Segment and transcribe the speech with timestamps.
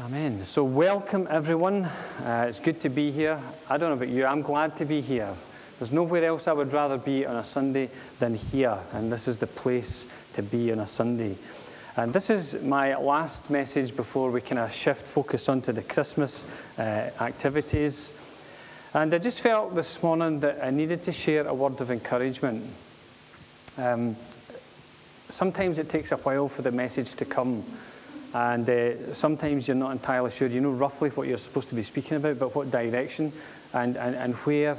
[0.00, 0.44] Amen.
[0.44, 1.84] So, welcome everyone.
[1.84, 3.40] Uh, it's good to be here.
[3.70, 5.32] I don't know about you, I'm glad to be here.
[5.78, 9.38] There's nowhere else I would rather be on a Sunday than here, and this is
[9.38, 11.36] the place to be on a Sunday.
[11.96, 16.44] And this is my last message before we kind of shift focus onto the Christmas
[16.76, 16.82] uh,
[17.20, 18.12] activities.
[18.94, 22.66] And I just felt this morning that I needed to share a word of encouragement.
[23.78, 24.16] Um,
[25.28, 27.62] sometimes it takes a while for the message to come.
[28.34, 30.48] And uh, sometimes you're not entirely sure.
[30.48, 33.32] You know roughly what you're supposed to be speaking about, but what direction
[33.72, 34.76] and, and, and where,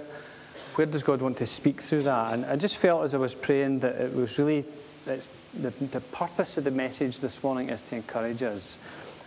[0.76, 2.34] where does God want to speak through that?
[2.34, 4.66] And I just felt as I was praying that it was really
[5.06, 8.78] the, the purpose of the message this morning is to encourage us.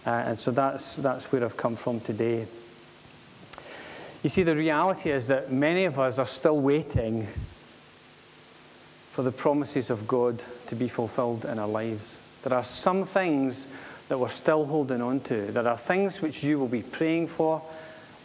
[0.06, 2.46] Uh, and so that's, that's where I've come from today.
[4.22, 7.26] You see, the reality is that many of us are still waiting
[9.12, 12.18] for the promises of God to be fulfilled in our lives.
[12.42, 13.66] There are some things
[14.08, 15.46] that we're still holding on to.
[15.52, 17.62] There are things which you will be praying for,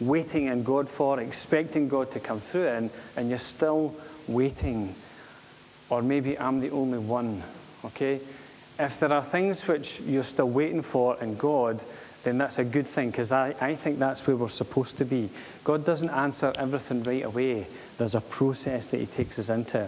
[0.00, 3.94] waiting in God for, expecting God to come through, and, and you're still
[4.26, 4.94] waiting.
[5.90, 7.42] Or maybe I'm the only one,
[7.84, 8.20] okay?
[8.78, 11.80] If there are things which you're still waiting for in God,
[12.24, 15.28] then that's a good thing because I, I think that's where we're supposed to be.
[15.62, 17.66] God doesn't answer everything right away,
[17.98, 19.86] there's a process that He takes us into.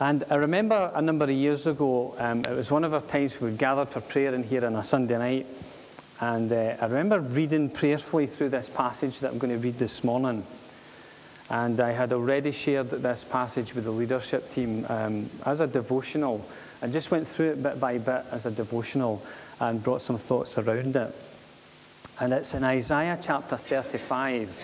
[0.00, 3.38] And I remember a number of years ago, um, it was one of our times
[3.38, 5.46] we gathered for prayer in here on a Sunday night.
[6.22, 10.02] And uh, I remember reading prayerfully through this passage that I'm going to read this
[10.02, 10.46] morning.
[11.50, 16.46] And I had already shared this passage with the leadership team um, as a devotional.
[16.80, 19.22] I just went through it bit by bit as a devotional
[19.60, 21.14] and brought some thoughts around it.
[22.20, 24.56] And it's in Isaiah chapter 35.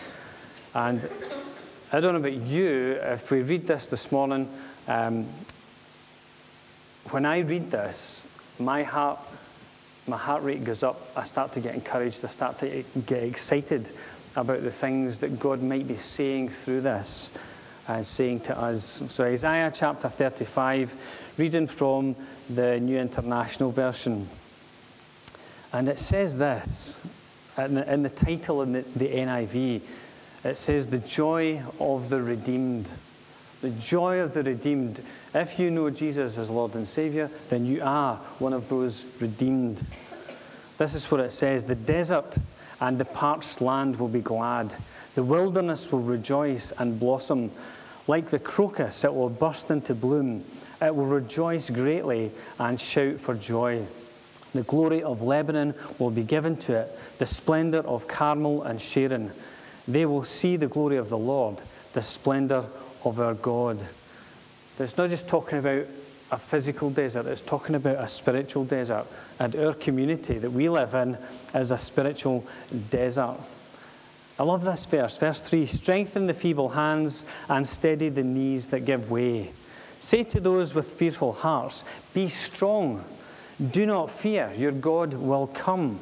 [0.74, 1.10] And
[1.92, 4.48] I don't know about you, if we read this this morning,
[4.88, 5.26] um,
[7.10, 8.20] when I read this,
[8.58, 9.18] my heart,
[10.06, 11.10] my heart rate goes up.
[11.16, 12.24] I start to get encouraged.
[12.24, 13.90] I start to get excited
[14.34, 17.30] about the things that God might be saying through this
[17.88, 19.02] and saying to us.
[19.08, 20.94] So, Isaiah chapter 35,
[21.38, 22.16] reading from
[22.50, 24.28] the New International Version.
[25.72, 26.98] And it says this
[27.58, 29.80] in the, in the title in the, the NIV
[30.46, 32.88] it says, The joy of the redeemed
[33.66, 35.02] the joy of the redeemed.
[35.34, 39.84] If you know Jesus as Lord and Savior, then you are one of those redeemed.
[40.78, 42.36] This is what it says The desert
[42.80, 44.72] and the parched land will be glad,
[45.16, 47.50] the wilderness will rejoice and blossom.
[48.06, 50.44] Like the crocus, it will burst into bloom.
[50.80, 53.84] It will rejoice greatly and shout for joy.
[54.54, 59.32] The glory of Lebanon will be given to it, the splendor of Carmel and Sharon.
[59.88, 61.60] They will see the glory of the Lord,
[61.94, 62.64] the splendor
[63.06, 63.78] of our God.
[64.78, 65.86] It's not just talking about
[66.32, 69.06] a physical desert, it's talking about a spiritual desert.
[69.38, 71.16] And our community that we live in
[71.54, 72.44] is a spiritual
[72.90, 73.38] desert.
[74.38, 75.16] I love this verse.
[75.16, 79.50] Verse 3 Strengthen the feeble hands and steady the knees that give way.
[80.00, 83.04] Say to those with fearful hearts, Be strong.
[83.70, 84.52] Do not fear.
[84.56, 85.98] Your God will come.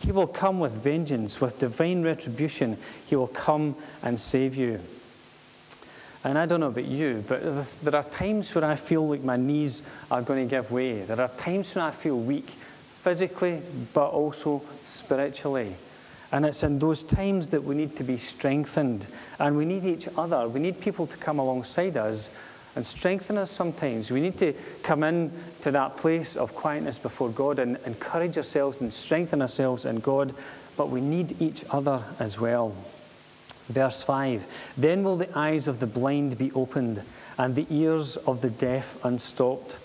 [0.00, 2.76] He will come with vengeance, with divine retribution.
[3.06, 4.80] He will come and save you.
[6.28, 7.40] And I don't know about you, but
[7.82, 11.00] there are times when I feel like my knees are going to give way.
[11.00, 12.50] There are times when I feel weak,
[13.02, 13.62] physically,
[13.94, 15.74] but also spiritually.
[16.30, 19.06] And it's in those times that we need to be strengthened.
[19.38, 20.46] And we need each other.
[20.46, 22.28] We need people to come alongside us
[22.76, 24.10] and strengthen us sometimes.
[24.10, 24.52] We need to
[24.82, 29.86] come in to that place of quietness before God and encourage ourselves and strengthen ourselves
[29.86, 30.34] in God.
[30.76, 32.74] But we need each other as well.
[33.68, 34.44] Verse 5
[34.76, 37.02] Then will the eyes of the blind be opened,
[37.36, 39.78] and the ears of the deaf unstopped.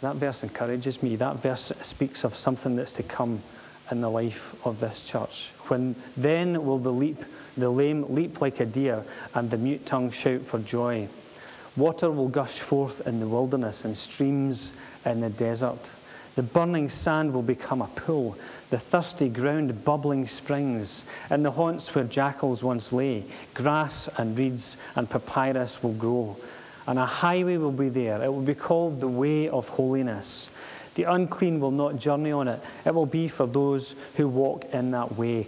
[0.00, 1.16] That verse encourages me.
[1.16, 3.40] That verse speaks of something that's to come
[3.90, 5.52] in the life of this church.
[5.68, 7.24] When then will the leap,
[7.56, 9.04] the lame leap like a deer,
[9.34, 11.08] and the mute tongue shout for joy.
[11.76, 14.72] Water will gush forth in the wilderness and streams
[15.04, 15.90] in the desert.
[16.36, 18.36] The burning sand will become a pool,
[18.68, 21.06] the thirsty ground bubbling springs.
[21.30, 23.24] In the haunts where jackals once lay,
[23.54, 26.36] grass and reeds and papyrus will grow.
[26.86, 28.22] And a highway will be there.
[28.22, 30.50] It will be called the way of holiness.
[30.94, 32.60] The unclean will not journey on it.
[32.84, 35.46] It will be for those who walk in that way.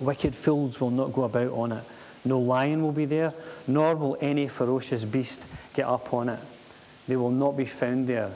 [0.00, 1.84] Wicked fools will not go about on it.
[2.24, 3.32] No lion will be there,
[3.68, 6.40] nor will any ferocious beast get up on it.
[7.06, 8.32] They will not be found there.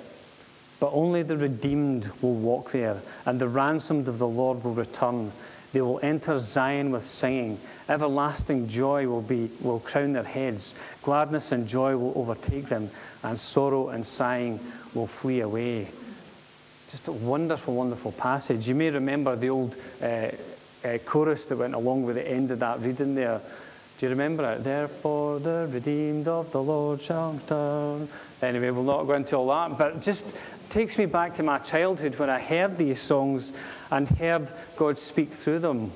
[0.84, 5.32] But only the redeemed will walk there, and the ransomed of the Lord will return.
[5.72, 7.58] They will enter Zion with singing.
[7.88, 10.74] Everlasting joy will, be, will crown their heads.
[11.00, 12.90] Gladness and joy will overtake them,
[13.22, 14.60] and sorrow and sighing
[14.92, 15.88] will flee away.
[16.90, 18.68] just a wonderful, wonderful passage.
[18.68, 20.32] You may remember the old uh,
[20.84, 23.40] uh, chorus that went along with the end of that reading there.
[24.04, 24.62] You remember it?
[24.62, 28.06] Therefore, the redeemed of the Lord shall return.
[28.42, 30.26] Anyway, we'll not go into all that, but just
[30.68, 33.54] takes me back to my childhood when I heard these songs
[33.90, 35.90] and heard God speak through them.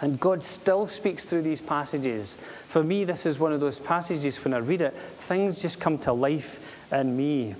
[0.00, 2.36] And God still speaks through these passages.
[2.66, 5.98] For me, this is one of those passages when I read it, things just come
[5.98, 6.58] to life
[6.90, 7.54] in me.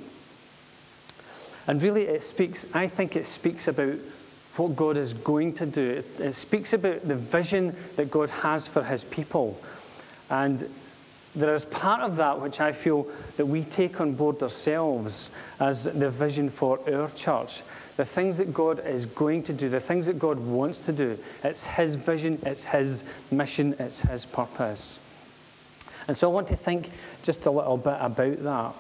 [1.69, 3.95] And really, it speaks, I think it speaks about
[4.57, 5.91] what God is going to do.
[5.91, 9.59] It, it speaks about the vision that God has for his people.
[10.31, 10.69] And
[11.35, 13.07] there is part of that which I feel
[13.37, 17.63] that we take on board ourselves as the vision for our church.
[17.97, 21.19] The things that God is going to do, the things that God wants to do.
[21.43, 24.99] It's His vision, it's His mission, it's His purpose.
[26.09, 26.91] And so I want to think
[27.23, 28.75] just a little bit about that.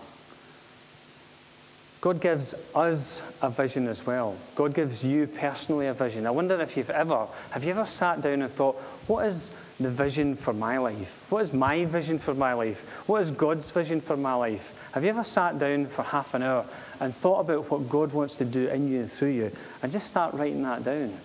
[2.03, 4.37] God gives us a vision as well.
[4.57, 6.27] God gives you personally a vision.
[6.27, 8.75] I wonder if you've ever, have you ever sat down and thought,
[9.07, 11.25] what is the vision for my life?
[11.31, 12.81] What is my vision for my life?
[13.07, 14.77] What is God's vision for my life?
[14.91, 16.67] Have you ever sat down for half an hour
[16.99, 19.53] and thought about what God wants to do in you and through you
[19.85, 21.17] and just start writing that down?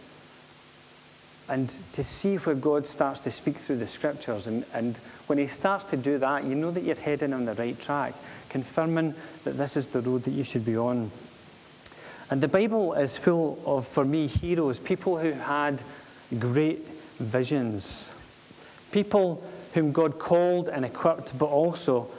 [1.49, 4.47] And to see where God starts to speak through the scriptures.
[4.47, 4.97] And, and
[5.27, 8.13] when He starts to do that, you know that you're heading on the right track,
[8.49, 11.09] confirming that this is the road that you should be on.
[12.29, 15.79] And the Bible is full of, for me, heroes, people who had
[16.37, 16.85] great
[17.19, 18.11] visions.
[18.91, 19.41] People
[19.73, 22.09] whom God called and equipped, but also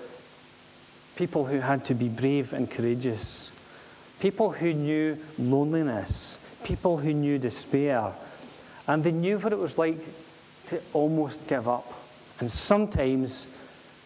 [1.17, 3.51] people who had to be brave and courageous.
[4.21, 6.39] People who knew loneliness.
[6.65, 8.13] People who knew despair.
[8.89, 9.99] And they knew what it was like
[10.67, 11.93] to almost give up.
[12.41, 13.47] And sometimes,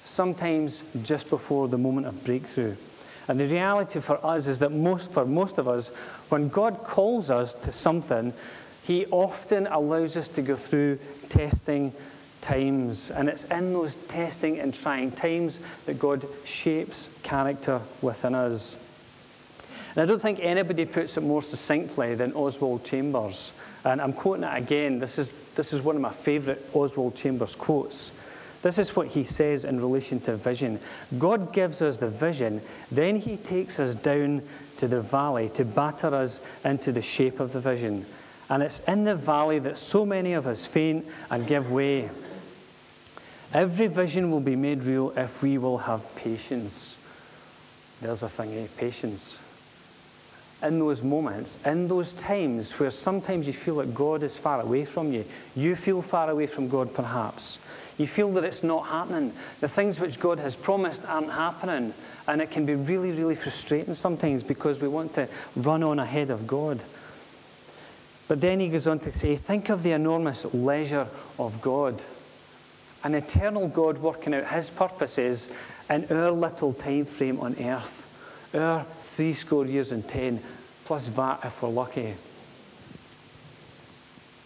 [0.05, 2.75] sometimes just before the moment of breakthrough.
[3.29, 5.88] And the reality for us is that most, for most of us,
[6.29, 8.32] when God calls us to something,
[8.82, 10.99] He often allows us to go through
[11.29, 11.93] testing
[12.40, 13.12] times.
[13.12, 18.76] And it's in those testing and trying times that God shapes character within us.
[19.94, 23.52] And I don't think anybody puts it more succinctly than Oswald Chambers.
[23.84, 24.99] And I'm quoting it again.
[24.99, 28.12] This is, this is one of my favourite Oswald Chambers quotes.
[28.62, 30.79] This is what he says in relation to vision.
[31.19, 32.62] God gives us the vision,
[32.93, 34.40] then he takes us down
[34.76, 38.06] to the valley to batter us into the shape of the vision.
[38.49, 42.08] And it's in the valley that so many of us faint and give way.
[43.52, 46.96] Every vision will be made real if we will have patience.
[48.00, 48.67] There's a thing, eh?
[48.76, 49.38] Patience.
[50.62, 54.85] In those moments, in those times where sometimes you feel that God is far away
[54.85, 55.25] from you,
[55.56, 57.59] you feel far away from God perhaps.
[57.99, 59.32] You feel that it's not happening.
[59.61, 61.93] The things which God has promised aren't happening.
[62.29, 66.31] And it can be really, really frustrating sometimes because we want to run on ahead
[66.31, 66.81] of God.
[68.29, 71.08] But then he goes on to say, think of the enormous leisure
[71.38, 72.00] of God
[73.05, 75.49] an eternal God working out his purposes
[75.91, 78.87] in our little time frame on earth, our
[79.17, 80.41] three score years and ten,
[80.85, 82.14] plus that if we're lucky.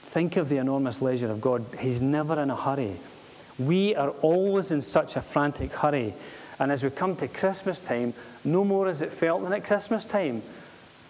[0.07, 1.65] Think of the enormous leisure of God.
[1.79, 2.97] He's never in a hurry.
[3.59, 6.15] We are always in such a frantic hurry.
[6.59, 8.15] And as we come to Christmas time,
[8.45, 10.43] no more is it felt than at Christmas time.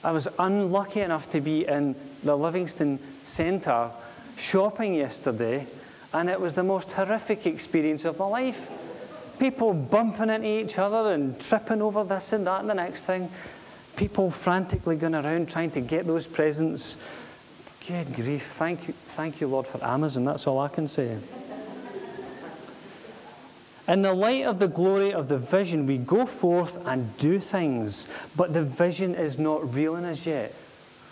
[0.02, 1.94] I was unlucky enough to be in
[2.24, 3.90] the Livingston Centre
[4.36, 5.66] shopping yesterday
[6.12, 8.70] and it was the most horrific experience of my life.
[9.38, 13.30] People bumping into each other and tripping over this and that and the next thing.
[13.96, 16.96] People frantically going around trying to get those presents.
[17.86, 18.46] Good grief.
[18.52, 20.24] Thank you, thank you, Lord, for Amazon.
[20.24, 21.16] That's all I can say.
[23.88, 28.08] In the light of the glory of the vision, we go forth and do things,
[28.34, 30.52] but the vision is not real in us yet.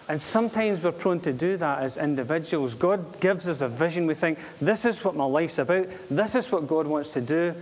[0.09, 2.75] And sometimes we're prone to do that as individuals.
[2.75, 4.07] God gives us a vision.
[4.07, 5.87] We think, this is what my life's about.
[6.11, 7.55] This is what God wants to do.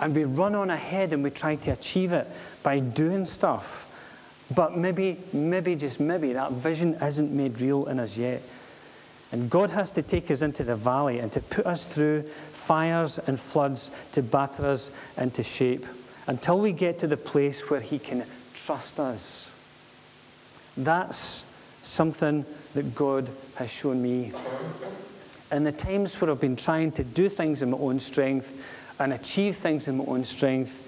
[0.00, 2.26] And we run on ahead and we try to achieve it
[2.62, 3.86] by doing stuff.
[4.54, 8.42] But maybe, maybe, just maybe, that vision isn't made real in us yet.
[9.32, 13.18] And God has to take us into the valley and to put us through fires
[13.18, 15.86] and floods to batter us into shape
[16.26, 19.48] until we get to the place where He can trust us.
[20.76, 21.44] That's
[21.82, 24.32] something that God has shown me.
[25.52, 28.52] In the times where I've been trying to do things in my own strength
[29.00, 30.86] and achieve things in my own strength,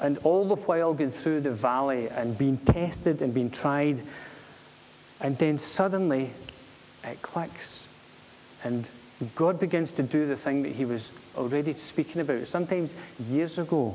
[0.00, 4.02] and all the while going through the valley and being tested and being tried,
[5.20, 6.30] and then suddenly
[7.04, 7.86] it clicks.
[8.64, 8.90] And
[9.36, 12.92] God begins to do the thing that He was already speaking about, sometimes
[13.30, 13.94] years ago.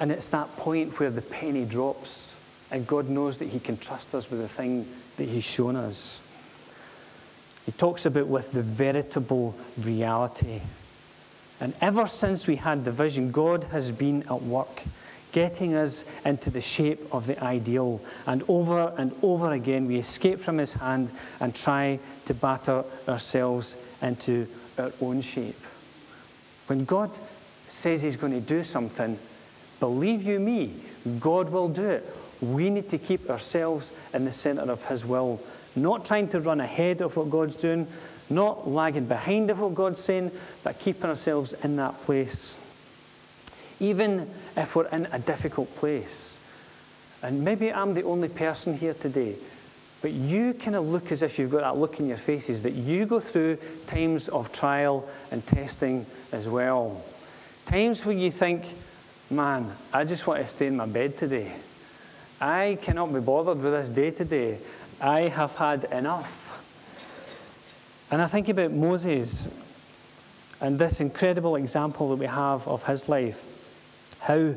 [0.00, 2.30] And it's that point where the penny drops
[2.70, 6.20] And God knows that He can trust us with the thing that He's shown us.
[7.70, 10.60] He talks about with the veritable reality.
[11.60, 14.82] And ever since we had the vision, God has been at work,
[15.30, 18.00] getting us into the shape of the ideal.
[18.26, 23.76] And over and over again, we escape from His hand and try to batter ourselves
[24.02, 25.60] into our own shape.
[26.66, 27.16] When God
[27.68, 29.16] says He's going to do something,
[29.78, 30.74] believe you me,
[31.20, 32.16] God will do it.
[32.40, 35.40] We need to keep ourselves in the center of His will,
[35.76, 37.86] not trying to run ahead of what God's doing,
[38.28, 40.30] not lagging behind of what God's saying,
[40.62, 42.58] but keeping ourselves in that place.
[43.80, 46.38] Even if we're in a difficult place.
[47.22, 49.36] And maybe I'm the only person here today,
[50.02, 52.72] but you kind of look as if you've got that look in your faces that
[52.72, 57.02] you go through times of trial and testing as well.
[57.66, 58.64] Times where you think,
[59.30, 61.52] man, I just want to stay in my bed today.
[62.40, 64.58] I cannot be bothered with this day today.
[65.00, 66.36] I have had enough.
[68.10, 69.48] And I think about Moses
[70.60, 73.46] and this incredible example that we have of his life.
[74.18, 74.54] How,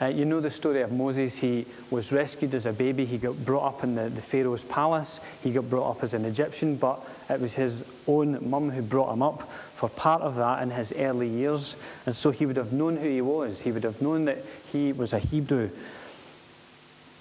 [0.00, 1.34] uh, you know the story of Moses.
[1.34, 3.04] He was rescued as a baby.
[3.04, 5.20] He got brought up in the, the Pharaoh's palace.
[5.42, 9.12] He got brought up as an Egyptian, but it was his own mum who brought
[9.12, 11.76] him up for part of that in his early years.
[12.06, 13.60] And so he would have known who he was.
[13.60, 14.38] He would have known that
[14.72, 15.68] he was a Hebrew.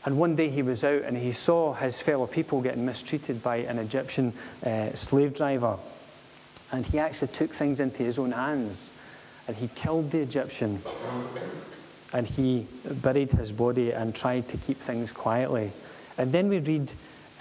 [0.03, 3.57] And one day he was out and he saw his fellow people getting mistreated by
[3.57, 4.33] an Egyptian
[4.65, 5.77] uh, slave driver.
[6.71, 8.89] And he actually took things into his own hands
[9.47, 10.81] and he killed the Egyptian.
[12.13, 15.71] And he buried his body and tried to keep things quietly.
[16.17, 16.91] And then we read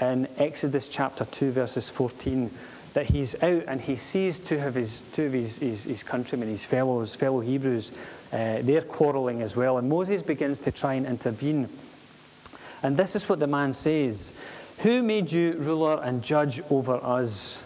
[0.00, 2.50] in Exodus chapter 2, verses 14,
[2.94, 6.48] that he's out and he sees two of his, two of his, his, his countrymen,
[6.48, 7.92] his fellows, fellow Hebrews,
[8.32, 9.78] uh, they're quarreling as well.
[9.78, 11.68] And Moses begins to try and intervene.
[12.82, 14.32] And this is what the man says
[14.78, 17.62] Who made you ruler and judge over us?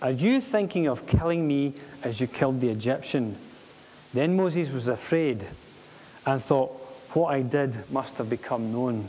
[0.00, 3.36] Are you thinking of killing me as you killed the Egyptian?
[4.12, 5.44] Then Moses was afraid
[6.26, 6.70] and thought,
[7.14, 9.06] What I did must have become known.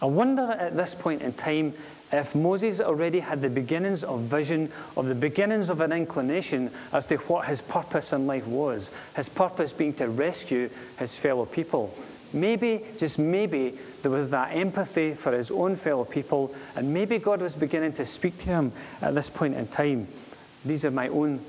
[0.00, 1.74] I wonder at this point in time
[2.12, 7.04] if Moses already had the beginnings of vision, of the beginnings of an inclination as
[7.06, 11.94] to what his purpose in life was, his purpose being to rescue his fellow people.
[12.32, 17.40] Maybe, just maybe, there was that empathy for his own fellow people, and maybe God
[17.40, 20.06] was beginning to speak to him at this point in time.
[20.64, 21.40] These are my own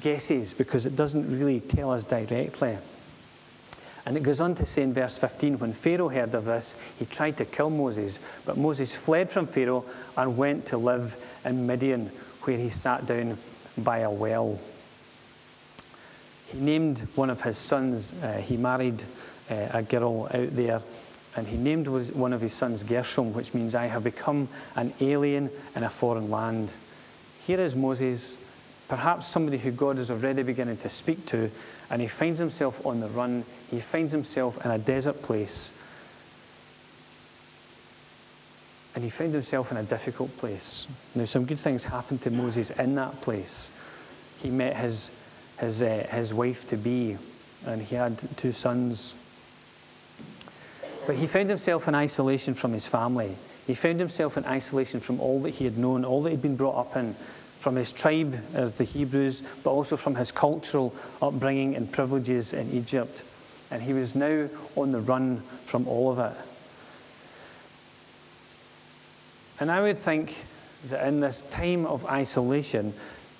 [0.00, 2.78] guesses because it doesn't really tell us directly.
[4.06, 7.04] And it goes on to say in verse 15 when Pharaoh heard of this, he
[7.06, 9.84] tried to kill Moses, but Moses fled from Pharaoh
[10.16, 12.10] and went to live in Midian,
[12.42, 13.36] where he sat down
[13.78, 14.58] by a well.
[16.46, 19.02] He named one of his sons, uh, he married
[19.50, 20.82] uh, a girl out there.
[21.36, 25.50] And he named one of his sons Gershom, which means I have become an alien
[25.74, 26.70] in a foreign land.
[27.46, 28.36] Here is Moses,
[28.88, 31.50] perhaps somebody who God is already beginning to speak to,
[31.90, 33.44] and he finds himself on the run.
[33.70, 35.70] He finds himself in a desert place.
[38.96, 40.86] And he found himself in a difficult place.
[41.14, 43.70] Now, some good things happened to Moses in that place.
[44.38, 45.10] He met his,
[45.60, 47.18] his, uh, his wife to be,
[47.66, 49.14] and he had two sons.
[51.06, 53.36] But he found himself in isolation from his family.
[53.66, 56.56] He found himself in isolation from all that he had known, all that he'd been
[56.56, 57.14] brought up in,
[57.60, 62.70] from his tribe as the Hebrews, but also from his cultural upbringing and privileges in
[62.72, 63.22] Egypt.
[63.70, 66.36] And he was now on the run from all of it.
[69.58, 70.34] And I would think
[70.88, 72.92] that in this time of isolation,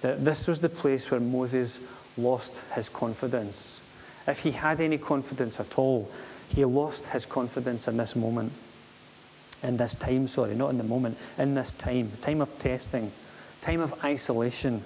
[0.02, 1.78] that this was the place where Moses
[2.16, 3.80] lost his confidence.
[4.26, 6.10] If he had any confidence at all,
[6.48, 8.52] he lost his confidence in this moment.
[9.62, 13.10] In this time, sorry, not in the moment, in this time, time of testing,
[13.62, 14.82] time of isolation.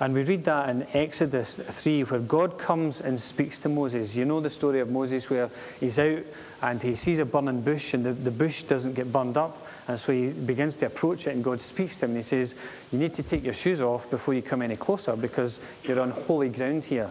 [0.00, 4.14] And we read that in Exodus 3, where God comes and speaks to Moses.
[4.14, 5.48] You know the story of Moses where
[5.78, 6.24] he's out
[6.62, 9.66] and he sees a burning bush, and the, the bush doesn't get burned up.
[9.86, 12.56] And so he begins to approach it, and God speaks to him and he says,
[12.90, 16.10] You need to take your shoes off before you come any closer because you're on
[16.10, 17.08] holy ground here.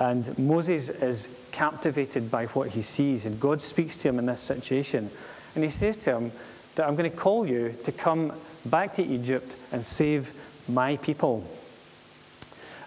[0.00, 4.40] And Moses is captivated by what he sees, and God speaks to him in this
[4.40, 5.10] situation.
[5.54, 6.32] And he says to him
[6.74, 8.32] that I'm going to call you to come
[8.64, 10.32] back to Egypt and save
[10.68, 11.46] my people.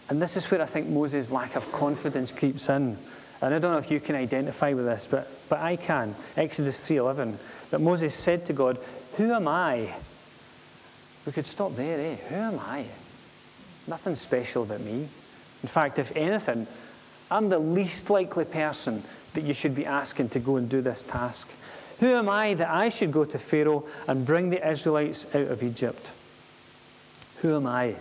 [0.09, 2.97] And this is where I think Moses' lack of confidence creeps in.
[3.41, 6.15] And I don't know if you can identify with this, but, but I can.
[6.35, 7.35] Exodus 3.11.
[7.69, 8.79] But Moses said to God,
[9.17, 9.93] Who am I?
[11.27, 12.15] We could stop there, eh?
[12.29, 12.85] Who am I?
[13.85, 15.07] Nothing special about me.
[15.61, 16.67] In fact, if anything,
[17.31, 19.03] I'm the least likely person
[19.33, 21.49] that you should be asking to go and do this task.
[21.99, 25.63] Who am I that I should go to Pharaoh and bring the Israelites out of
[25.63, 26.11] Egypt?
[27.41, 27.95] Who am I?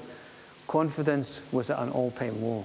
[0.69, 2.65] Confidence was at an all time low.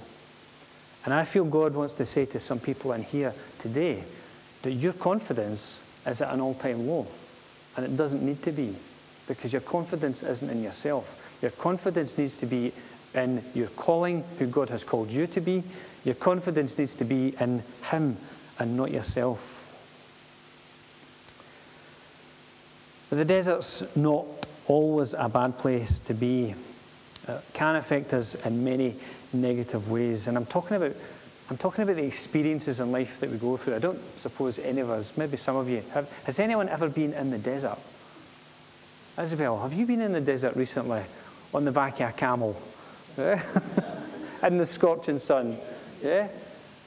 [1.04, 4.02] And I feel God wants to say to some people in here today
[4.62, 7.06] that your confidence is at an all time low.
[7.76, 8.74] And it doesn't need to be
[9.26, 11.14] because your confidence isn't in yourself.
[11.42, 12.72] Your confidence needs to be
[13.14, 15.62] in your calling, who God has called you to be.
[16.04, 18.16] Your confidence needs to be in Him
[18.58, 19.54] and not yourself.
[23.10, 24.26] The desert's not
[24.66, 26.54] always a bad place to be.
[27.26, 28.96] It can affect us in many
[29.32, 30.26] negative ways.
[30.26, 30.94] And I'm talking about
[31.50, 33.76] I'm talking about the experiences in life that we go through.
[33.76, 37.14] I don't suppose any of us, maybe some of you, have, has anyone ever been
[37.14, 37.78] in the desert?
[39.18, 41.02] Isabel, have you been in the desert recently
[41.54, 42.54] on the back of a camel?
[43.18, 43.42] Yeah?
[44.44, 45.58] in the scorching sun?
[46.02, 46.28] Yeah?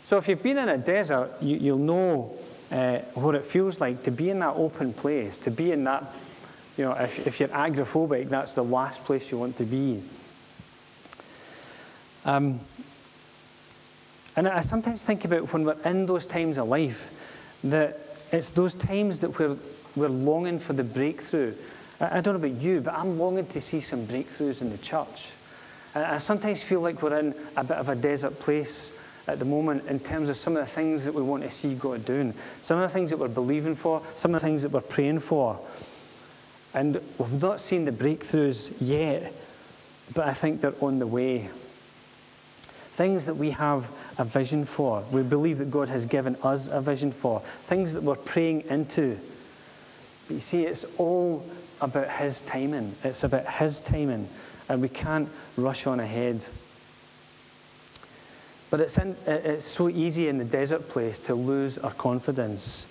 [0.03, 2.37] So if you've been in a desert, you, will know
[2.71, 6.05] uh, what it feels like to be in that open place, to be in that,
[6.77, 10.01] you know, if, if you're agoraphobic, that's the last place you want to be.
[12.23, 12.59] Um,
[14.35, 17.11] and I sometimes think about when we're in those times of life,
[17.65, 17.99] that
[18.31, 19.57] it's those times that we're,
[19.95, 21.53] we're longing for the breakthrough.
[21.99, 24.77] I, I don't know about you, but I'm longing to see some breakthroughs in the
[24.77, 25.29] church.
[25.93, 28.91] And I sometimes feel like we're in a bit of a desert place
[29.27, 31.73] at the moment in terms of some of the things that we want to see
[31.75, 34.71] God doing, some of the things that we're believing for, some of the things that
[34.71, 35.59] we're praying for.
[36.73, 39.33] And we've not seen the breakthroughs yet,
[40.13, 41.49] but I think they're on the way.
[42.93, 46.81] Things that we have a vision for, we believe that God has given us a
[46.81, 49.17] vision for, things that we're praying into.
[50.27, 51.45] But you see, it's all
[51.79, 52.95] about His timing.
[53.03, 54.27] It's about His timing,
[54.71, 56.41] and we can't rush on ahead.
[58.69, 62.87] But it's, in, it's so easy in the desert place to lose our confidence.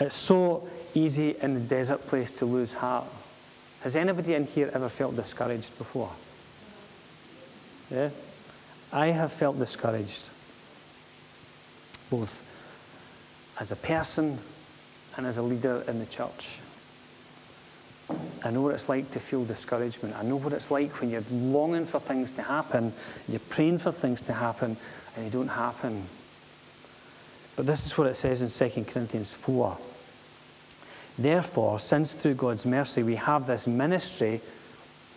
[0.00, 3.04] It's so easy in the desert place to lose heart.
[3.82, 6.10] Has anybody in here ever felt discouraged before?
[7.90, 8.08] Yeah?
[8.90, 10.30] I have felt discouraged,
[12.08, 12.42] both
[13.60, 14.38] as a person
[15.18, 16.58] and as a leader in the church.
[18.42, 20.14] I know what it's like to feel discouragement.
[20.16, 22.92] I know what it's like when you're longing for things to happen,
[23.28, 24.76] you're praying for things to happen,
[25.16, 26.06] and they don't happen.
[27.56, 29.76] But this is what it says in 2 Corinthians 4.
[31.18, 34.40] Therefore, since through God's mercy we have this ministry,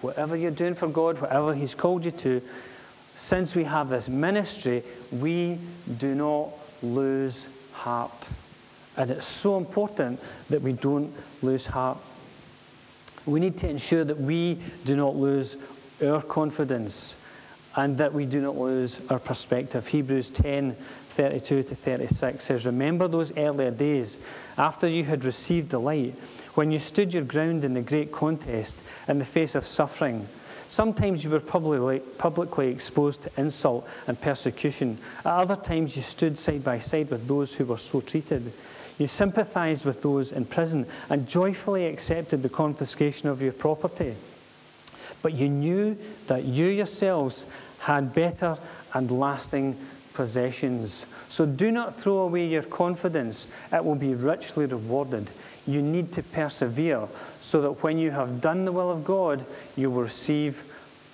[0.02, 2.42] whatever you're doing for God, whatever He's called you to,
[3.16, 5.60] since we have this ministry, we
[5.98, 6.50] do not
[6.82, 8.30] lose heart.
[8.96, 11.98] And it's so important that we don't lose heart.
[13.30, 15.56] We need to ensure that we do not lose
[16.04, 17.16] our confidence
[17.76, 19.88] and that we do not lose our perspective.
[19.88, 20.76] Hebrews 10
[21.10, 24.18] 32 to 36 says, Remember those earlier days
[24.58, 26.16] after you had received the light,
[26.56, 30.26] when you stood your ground in the great contest in the face of suffering.
[30.70, 34.98] Sometimes you were publicly, publicly exposed to insult and persecution.
[35.20, 38.52] At other times, you stood side by side with those who were so treated.
[39.00, 44.14] You sympathized with those in prison and joyfully accepted the confiscation of your property.
[45.22, 47.46] But you knew that you yourselves
[47.80, 48.58] had better
[48.94, 49.78] and lasting
[50.14, 51.06] possessions.
[51.30, 55.30] So do not throw away your confidence, it will be richly rewarded.
[55.66, 57.08] You need to persevere
[57.40, 59.46] so that when you have done the will of God,
[59.78, 60.62] you will receive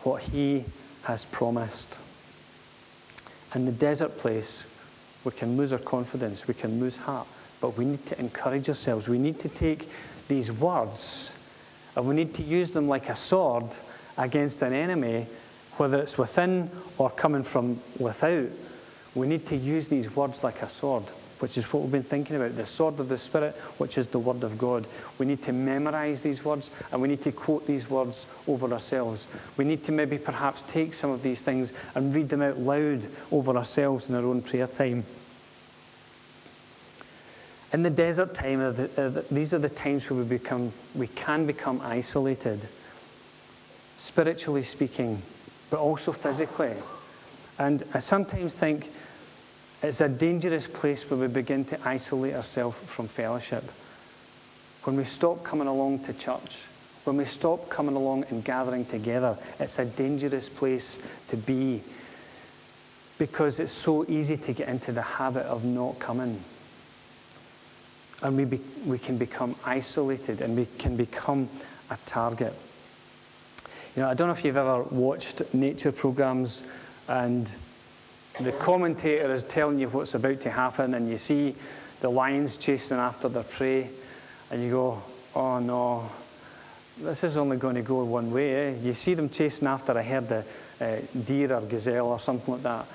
[0.02, 0.66] what He
[1.04, 2.00] has promised.
[3.54, 4.64] In the desert place,
[5.24, 7.28] we can lose our confidence, we can lose heart.
[7.62, 9.08] But we need to encourage ourselves.
[9.08, 9.90] We need to take
[10.28, 11.32] these words
[11.96, 13.66] and we need to use them like a sword
[14.18, 15.28] against an enemy,
[15.78, 18.50] whether it's within or coming from without.
[19.14, 21.04] We need to use these words like a sword,
[21.40, 24.20] which is what we've been thinking about the sword of the Spirit, which is the
[24.20, 24.88] Word of God.
[25.20, 29.28] We need to memorize these words and we need to quote these words over ourselves.
[29.56, 33.08] We need to maybe perhaps take some of these things and read them out loud
[33.32, 35.06] over ourselves in our own prayer time.
[37.76, 41.46] In the desert time, uh, uh, these are the times where we, become, we can
[41.46, 42.58] become isolated,
[43.98, 45.22] spiritually speaking,
[45.70, 46.72] but also physically.
[47.60, 48.90] And I sometimes think
[49.84, 53.66] it's a dangerous place where we begin to isolate ourselves from fellowship.
[54.86, 56.60] When we stop coming along to church,
[57.04, 61.84] when we stop coming along and gathering together, it's a dangerous place to be
[63.18, 66.42] because it's so easy to get into the habit of not coming
[68.26, 71.48] and we, be, we can become isolated and we can become
[71.92, 72.54] a target.
[73.96, 76.64] You know, I don't know if you've ever watched nature programs
[77.08, 77.50] and
[78.42, 81.54] the commentator is telling you what's about to happen and you see
[82.02, 83.90] the lions chasing after their prey
[84.50, 85.04] and you go,
[85.36, 86.10] oh no,
[87.00, 88.70] this is only going to go one way.
[88.70, 88.76] Eh?
[88.82, 90.48] You see them chasing after a herd of
[90.82, 90.96] uh,
[91.28, 92.86] deer or gazelle or something like that,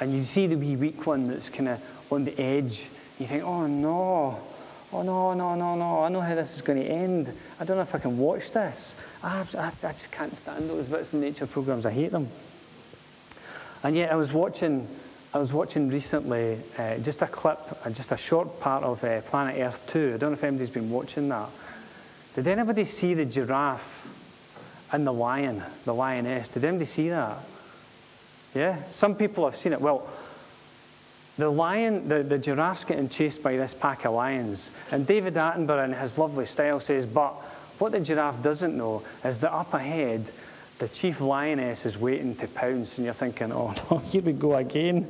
[0.00, 2.88] and you see the wee weak one that's kind of on the edge.
[3.18, 4.40] You think, oh no,
[4.92, 7.32] oh no, no, no, no, I know how this is going to end.
[7.58, 8.94] I don't know if I can watch this.
[9.22, 11.86] I, I, I just can't stand those bits in nature programs.
[11.86, 12.28] I hate them.
[13.82, 14.86] And yet I was watching,
[15.32, 19.22] I was watching recently uh, just a clip, uh, just a short part of uh,
[19.22, 20.12] Planet Earth 2.
[20.14, 21.48] I don't know if anybody's been watching that.
[22.34, 24.06] Did anybody see the giraffe
[24.92, 26.48] and the lion, the lioness?
[26.48, 27.38] Did anybody see that?
[28.54, 28.76] Yeah?
[28.90, 29.80] Some people have seen it.
[29.80, 30.08] Well,
[31.40, 34.70] the lion, the, the giraffe's getting chased by this pack of lions.
[34.92, 37.32] And David Attenborough, in his lovely style, says, But
[37.78, 40.30] what the giraffe doesn't know is that up ahead,
[40.78, 44.56] the chief lioness is waiting to pounce, and you're thinking, oh no, here we go
[44.56, 45.08] again.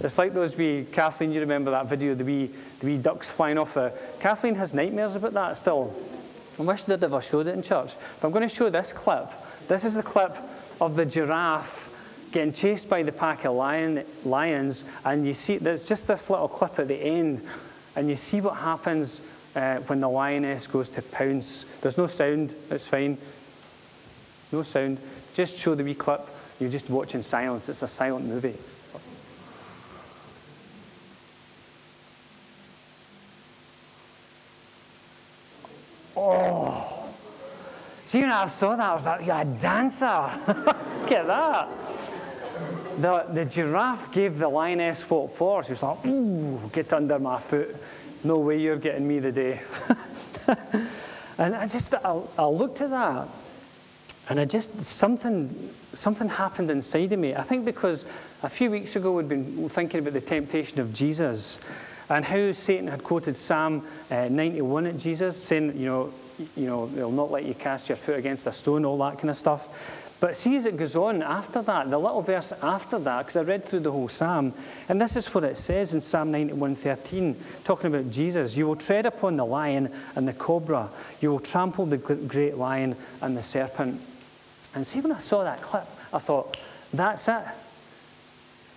[0.00, 3.58] It's like those wee, Kathleen, you remember that video, the wee, the wee ducks flying
[3.58, 3.92] off the.
[4.20, 5.94] Kathleen has nightmares about that still.
[6.58, 7.92] I wish they'd ever showed it in church.
[8.20, 9.30] But I'm going to show this clip.
[9.68, 10.36] This is the clip
[10.80, 11.90] of the giraffe
[12.32, 16.48] getting chased by the pack of lion, lions, and you see there's just this little
[16.48, 17.46] clip at the end,
[17.94, 19.20] and you see what happens
[19.54, 21.64] uh, when the lioness goes to pounce.
[21.80, 23.18] There's no sound, it's fine.
[24.52, 24.98] No sound.
[25.34, 26.20] Just show the wee clip.
[26.60, 27.68] You're just watch in silence.
[27.68, 28.54] It's a silent movie.
[36.16, 37.12] Oh.
[38.06, 40.30] See, when I saw that, I was like, you're a dancer.
[40.48, 41.68] Look at that.
[42.98, 45.62] The, the giraffe gave the lioness what for.
[45.62, 47.76] She was like, ooh, get under my foot.
[48.24, 49.60] No way you're getting me today.
[51.38, 53.28] and I just, I, I looked at that
[54.28, 57.34] and I just, something, something happened inside of me.
[57.34, 58.04] I think because
[58.42, 61.60] a few weeks ago we'd been thinking about the temptation of Jesus
[62.08, 66.12] and how Satan had quoted Psalm uh, 91 at Jesus, saying, you know,
[66.56, 69.30] you know, they'll not let you cast your foot against a stone, all that kind
[69.30, 69.68] of stuff.
[70.18, 73.42] But see, as it goes on after that, the little verse after that, because I
[73.42, 74.54] read through the whole psalm,
[74.88, 78.56] and this is what it says in Psalm 91:13, talking about Jesus.
[78.56, 80.88] You will tread upon the lion and the cobra.
[81.20, 84.00] You will trample the great lion and the serpent.
[84.74, 86.56] And see, when I saw that clip, I thought,
[86.94, 87.44] that's it.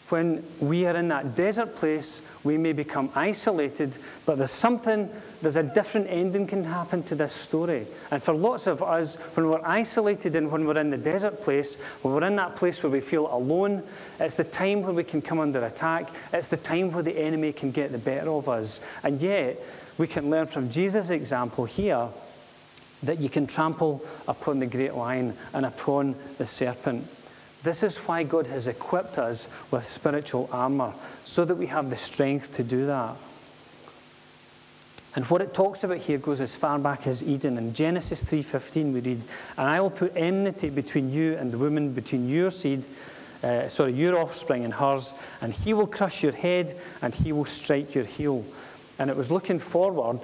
[0.10, 3.95] When we are in that desert place, we may become isolated,
[4.26, 5.10] but there's something,
[5.41, 7.86] there's a different ending can happen to this story.
[8.12, 11.76] And for lots of us, when we're isolated and when we're in the desert place,
[12.02, 13.84] when we're in that place where we feel alone,
[14.19, 16.10] it's the time when we can come under attack.
[16.34, 18.80] It's the time where the enemy can get the better of us.
[19.04, 19.60] And yet,
[19.98, 22.08] we can learn from Jesus' example here
[23.04, 27.06] that you can trample upon the great lion and upon the serpent.
[27.63, 30.93] This is why God has equipped us with spiritual armor,
[31.26, 33.15] so that we have the strength to do that.
[35.15, 37.58] And what it talks about here goes as far back as Eden.
[37.58, 39.22] In Genesis 3:15 we read,
[39.58, 42.86] "And I will put enmity between you and the woman, between your seed,
[43.43, 47.45] uh, sorry, your offspring and hers, and he will crush your head, and he will
[47.45, 48.45] strike your heel."
[49.00, 50.19] And it was looking forward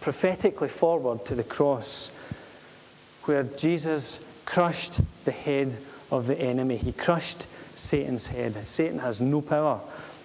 [0.00, 2.10] prophetically forward to the cross,
[3.24, 5.76] where Jesus crushed the head
[6.10, 6.76] of the enemy.
[6.76, 8.66] He crushed Satan's head.
[8.66, 9.80] Satan has no power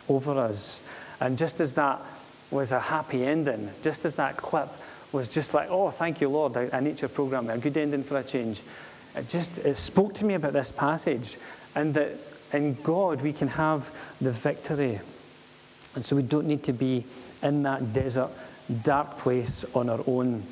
[0.09, 0.79] over us.
[1.19, 2.01] And just as that
[2.51, 4.69] was a happy ending, just as that clip
[5.11, 8.23] was just like, oh, thank you, Lord, a nature program, a good ending for a
[8.23, 8.61] change.
[9.15, 11.37] It just it spoke to me about this passage
[11.75, 12.11] and that
[12.51, 13.89] in God we can have
[14.21, 14.99] the victory.
[15.95, 17.05] And so we don't need to be
[17.43, 18.29] in that desert
[18.83, 20.43] dark place on our own.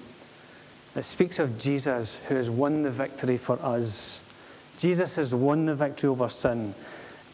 [0.95, 4.21] It speaks of Jesus who has won the victory for us.
[4.81, 6.73] Jesus has won the victory over sin.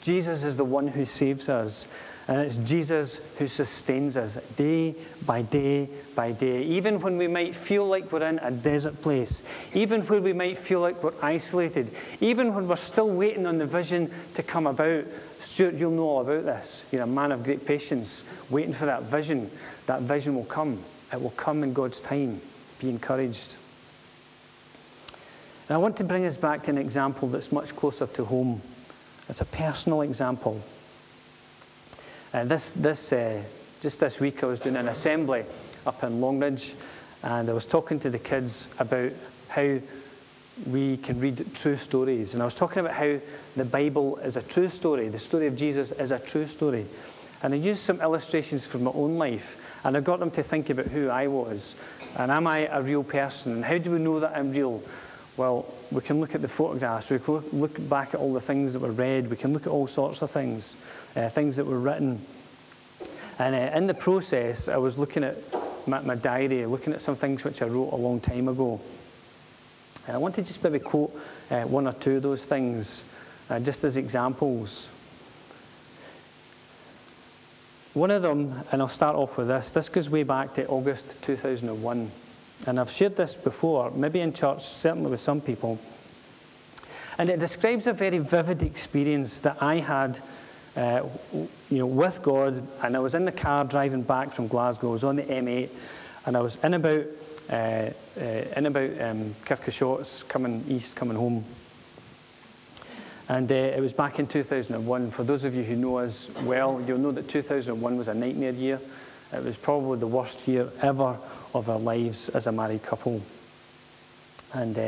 [0.02, 1.88] Jesus is the one who saves us.
[2.28, 6.64] And it's Jesus who sustains us day by day by day.
[6.64, 9.42] Even when we might feel like we're in a desert place,
[9.74, 13.66] even when we might feel like we're isolated, even when we're still waiting on the
[13.66, 15.06] vision to come about.
[15.40, 16.84] Stuart, you'll know all about this.
[16.92, 19.50] You're a man of great patience, waiting for that vision.
[19.86, 20.84] That vision will come.
[21.14, 22.42] It will come in God's time.
[22.80, 23.56] Be encouraged.
[25.70, 28.62] And I want to bring us back to an example that's much closer to home.
[29.28, 30.62] It's a personal example.
[32.34, 33.42] Uh, this, this, uh,
[33.82, 35.44] just this week, I was doing an assembly
[35.86, 36.74] up in Longridge,
[37.22, 39.12] and I was talking to the kids about
[39.50, 39.80] how
[40.68, 42.34] we can read true stories.
[42.34, 43.20] And I was talking about how
[43.58, 46.86] the Bible is a true story, the story of Jesus is a true story.
[47.44, 50.70] And I used some illustrations from my own life, and I got them to think
[50.70, 51.76] about who I was.
[52.16, 53.52] And am I a real person?
[53.52, 54.82] And how do we know that I'm real?
[55.38, 58.74] Well, we can look at the photographs, we can look back at all the things
[58.74, 60.76] that were read, we can look at all sorts of things,
[61.16, 62.26] uh, things that were written.
[63.38, 65.38] And uh, in the process, I was looking at
[65.88, 68.82] my, my diary, looking at some things which I wrote a long time ago.
[70.08, 71.16] And I want to just maybe quote
[71.52, 73.06] uh, one or two of those things
[73.52, 74.90] uh, just as examples.
[77.94, 81.22] One of them, and I'll start off with this, this goes way back to August
[81.24, 82.12] 2001.
[82.66, 85.80] And I've shared this before, maybe in church, certainly with some people.
[87.18, 90.20] And it describes a very vivid experience that I had
[90.76, 92.66] uh, you know, with God.
[92.84, 94.90] And I was in the car driving back from Glasgow.
[94.90, 95.70] I was on the M8,
[96.26, 97.06] and I was in about
[97.50, 97.54] uh,
[98.20, 98.22] uh,
[98.58, 99.36] in about um,
[100.28, 101.44] coming east, coming home.
[103.30, 105.12] And uh, it was back in 2001.
[105.12, 108.52] For those of you who know us well, you'll know that 2001 was a nightmare
[108.52, 108.80] year.
[109.34, 111.18] It was probably the worst year ever
[111.54, 113.22] of our lives as a married couple.
[114.54, 114.82] And, uh,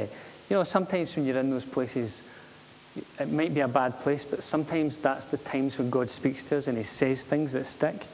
[0.50, 2.22] you know, sometimes when you're in those places,
[3.20, 6.58] it might be a bad place, but sometimes that's the times when God speaks to
[6.58, 8.06] us and He says things that stick.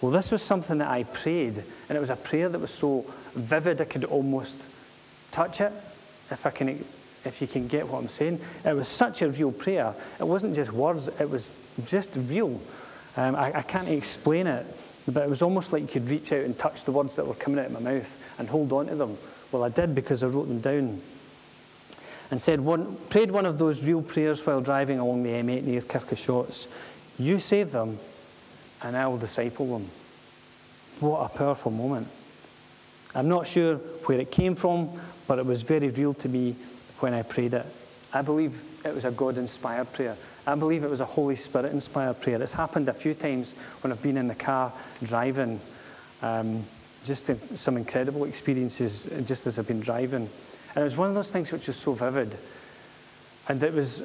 [0.00, 3.04] Well, this was something that I prayed, and it was a prayer that was so
[3.34, 4.58] vivid I could almost
[5.30, 5.72] touch it,
[6.30, 6.84] if I can,
[7.24, 8.40] if you can get what I'm saying.
[8.64, 9.94] It was such a real prayer.
[10.18, 11.50] It wasn't just words; it was
[11.84, 12.58] just real.
[13.16, 14.66] Um, I, I can't explain it,
[15.06, 17.34] but it was almost like you could reach out and touch the words that were
[17.34, 19.16] coming out of my mouth and hold on to them.
[19.52, 21.00] Well, I did because I wrote them down.
[22.30, 25.80] And said one, prayed one of those real prayers while driving along the M8 near
[25.80, 26.06] Kirk
[27.18, 27.98] You save them,
[28.82, 29.90] and I will disciple them.
[31.00, 32.06] What a powerful moment.
[33.14, 36.54] I'm not sure where it came from, but it was very real to me
[37.00, 37.66] when I prayed it.
[38.12, 40.16] I believe it was a God inspired prayer.
[40.46, 42.40] I believe it was a Holy Spirit inspired prayer.
[42.42, 44.72] It's happened a few times when I've been in the car
[45.02, 45.60] driving.
[46.22, 46.64] Um,
[47.04, 50.28] just some incredible experiences just as I've been driving.
[50.74, 52.36] And it was one of those things which was so vivid.
[53.48, 54.02] And it was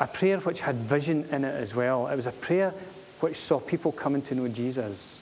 [0.00, 2.08] a prayer which had vision in it as well.
[2.08, 2.74] It was a prayer
[3.20, 5.20] which saw people coming to know Jesus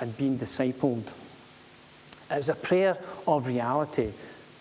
[0.00, 1.06] and being discipled.
[2.30, 4.10] It was a prayer of reality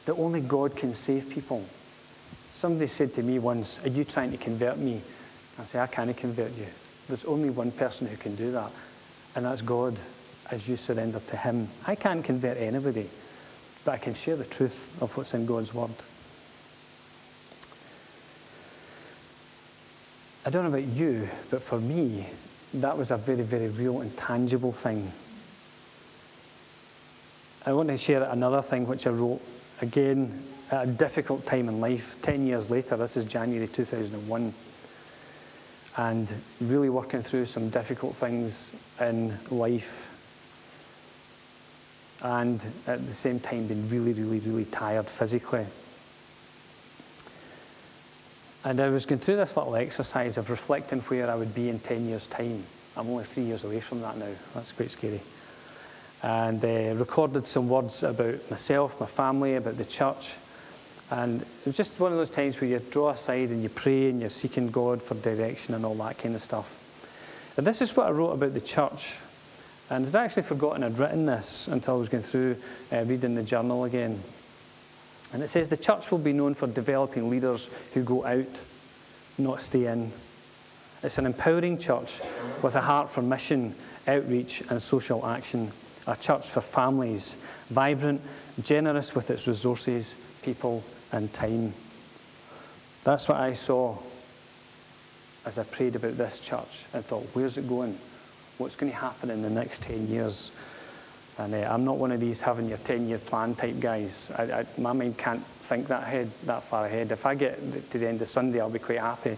[0.05, 1.65] that only God can save people.
[2.65, 4.99] Somebody said to me once, Are you trying to convert me?
[5.59, 6.65] I say, I can't convert you.
[7.07, 8.71] There's only one person who can do that,
[9.35, 9.99] and that's God
[10.49, 11.69] as you surrender to Him.
[11.85, 13.07] I can't convert anybody,
[13.83, 15.91] but I can share the truth of what's in God's Word.
[20.43, 22.25] I don't know about you, but for me,
[22.73, 25.11] that was a very, very real and tangible thing.
[27.63, 29.41] I want to share another thing which I wrote
[29.83, 32.17] again at a difficult time in life.
[32.21, 34.53] Ten years later, this is January 2001,
[35.97, 40.11] and really working through some difficult things in life.
[42.21, 45.65] And at the same time, being really, really, really tired physically.
[48.63, 51.79] And I was going through this little exercise of reflecting where I would be in
[51.79, 52.63] 10 years' time.
[52.97, 54.31] I'm only three years away from that now.
[54.55, 55.21] That's quite scary
[56.25, 60.33] and uh, recorded some words about myself, my family, about the church.
[61.11, 64.09] And it was just one of those times where you draw aside and you pray
[64.09, 66.81] and you're seeking God for direction and all that kind of stuff.
[67.57, 69.15] And this is what I wrote about the church.
[69.89, 72.57] And I'd actually forgotten I'd written this until I was going through
[72.91, 74.21] uh, reading the journal again.
[75.31, 78.63] And it says the church will be known for developing leaders who go out,
[79.37, 80.11] not stay in.
[81.03, 82.19] It's an empowering church
[82.63, 83.75] with a heart for mission,
[84.07, 85.71] outreach, and social action
[86.07, 87.35] a church for families,
[87.69, 88.21] vibrant,
[88.61, 91.73] generous with its resources, people, and time.
[93.03, 93.97] That's what I saw
[95.45, 96.83] as I prayed about this church.
[96.93, 97.97] and thought, where's it going?
[98.57, 100.51] What's going to happen in the next 10 years?
[101.37, 104.31] And uh, I'm not one of these having your 10 year plan type guys.
[104.35, 107.11] I, I, my mind can't think that ahead, that far ahead.
[107.11, 109.37] If I get to the end of Sunday, I'll be quite happy.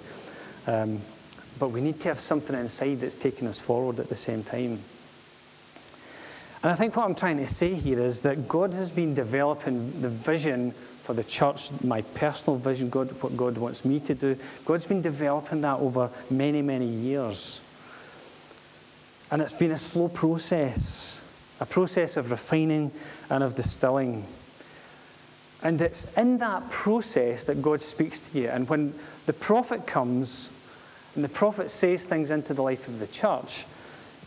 [0.67, 1.01] Um,
[1.59, 4.79] but we need to have something inside that's taking us forward at the same time.
[6.63, 10.01] And I think what I'm trying to say here is that God has been developing
[10.01, 10.73] the vision
[11.07, 14.35] for the church, my personal vision, God, what God wants me to do.
[14.65, 17.61] God's been developing that over many, many years.
[19.31, 21.21] And it's been a slow process,
[21.61, 22.91] a process of refining
[23.29, 24.25] and of distilling.
[25.63, 28.49] And it's in that process that God speaks to you.
[28.49, 28.93] And when
[29.27, 30.49] the prophet comes
[31.15, 33.65] and the prophet says things into the life of the church,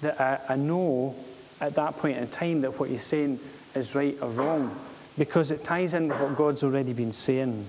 [0.01, 1.14] that I, I know
[1.61, 3.38] at that point in time that what you're saying
[3.75, 4.75] is right or wrong
[5.18, 7.66] because it ties in with what God's already been saying.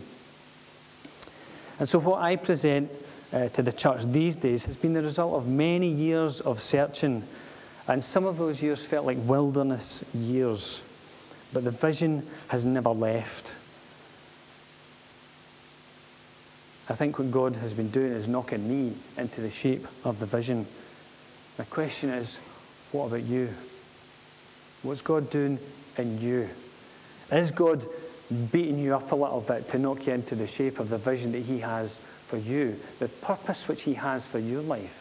[1.80, 2.92] And so, what I present
[3.34, 7.24] uh, to the church these days has been the result of many years of searching.
[7.88, 10.84] And some of those years felt like wilderness years.
[11.54, 13.56] But the vision has never left.
[16.90, 20.26] I think what God has been doing is knocking me into the shape of the
[20.26, 20.66] vision.
[21.58, 22.38] The question is,
[22.92, 23.50] what about you?
[24.84, 25.60] What's God doing
[25.98, 26.50] in you?
[27.32, 27.86] Is God
[28.52, 31.32] beating you up a little bit to knock you into the shape of the vision
[31.32, 34.98] that He has for you, the purpose which He has for your life?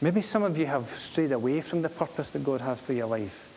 [0.00, 3.06] Maybe some of you have strayed away from the purpose that God has for your
[3.06, 3.48] life.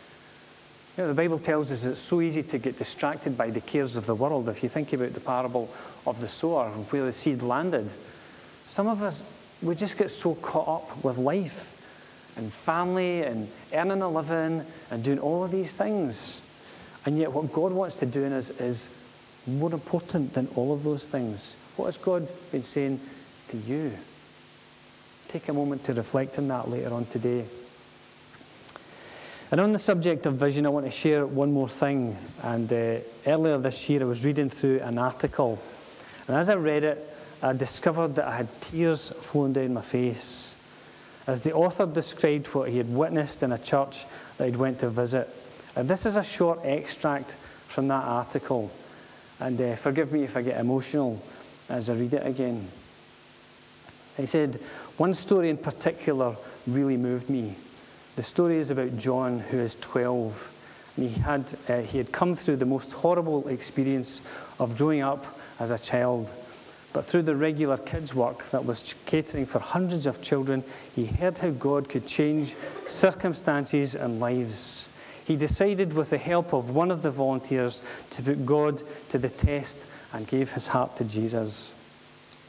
[0.96, 3.96] You know, the Bible tells us it's so easy to get distracted by the cares
[3.96, 4.48] of the world.
[4.48, 5.68] If you think about the parable
[6.06, 7.90] of the sower and where the seed landed,
[8.66, 9.22] some of us,
[9.62, 11.76] we just get so caught up with life
[12.36, 16.40] and family and earning a living and doing all of these things.
[17.06, 18.88] And yet, what God wants to do in us is
[19.46, 21.54] more important than all of those things.
[21.76, 23.00] What has God been saying
[23.48, 23.92] to you?
[25.28, 27.44] Take a moment to reflect on that later on today.
[29.50, 32.16] And on the subject of vision, I want to share one more thing.
[32.42, 35.60] And uh, earlier this year, I was reading through an article.
[36.28, 40.54] And as I read it, I discovered that I had tears flowing down my face
[41.26, 44.04] as the author described what he had witnessed in a church
[44.36, 45.28] that he'd went to visit.
[45.76, 47.36] And this is a short extract
[47.68, 48.70] from that article.
[49.38, 51.20] And uh, forgive me if I get emotional
[51.68, 52.68] as I read it again.
[54.16, 54.60] He said,
[54.96, 57.54] One story in particular really moved me.
[58.16, 60.52] The story is about John, who is 12.
[60.96, 64.20] And he had, uh, he had come through the most horrible experience
[64.58, 65.24] of growing up
[65.58, 66.30] as a child.
[66.92, 70.64] But through the regular kids' work that was catering for hundreds of children,
[70.96, 72.56] he heard how God could change
[72.88, 74.88] circumstances and lives.
[75.30, 79.28] He decided, with the help of one of the volunteers, to put God to the
[79.28, 79.78] test
[80.12, 81.70] and gave his heart to Jesus.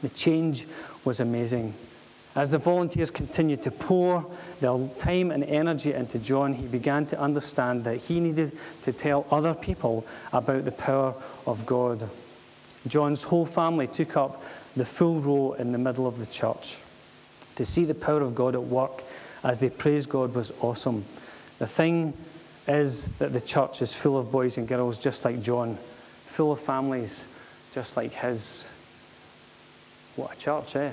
[0.00, 0.66] The change
[1.04, 1.74] was amazing.
[2.34, 4.26] As the volunteers continued to pour
[4.58, 9.28] their time and energy into John, he began to understand that he needed to tell
[9.30, 11.14] other people about the power
[11.46, 12.10] of God.
[12.88, 14.42] John's whole family took up
[14.74, 16.78] the full row in the middle of the church.
[17.54, 19.04] To see the power of God at work
[19.44, 21.04] as they praised God was awesome.
[21.60, 22.12] The thing
[22.68, 25.76] is that the church is full of boys and girls just like John,
[26.26, 27.24] full of families
[27.72, 28.64] just like his.
[30.16, 30.90] What a church, eh?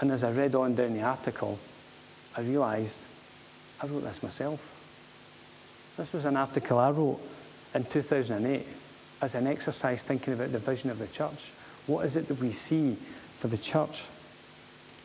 [0.00, 1.58] And as I read on down the article,
[2.36, 3.00] I realised
[3.82, 4.60] I wrote this myself.
[5.96, 7.20] This was an article I wrote
[7.74, 8.66] in 2008
[9.20, 11.50] as an exercise thinking about the vision of the church.
[11.86, 12.96] What is it that we see
[13.40, 14.02] for the church?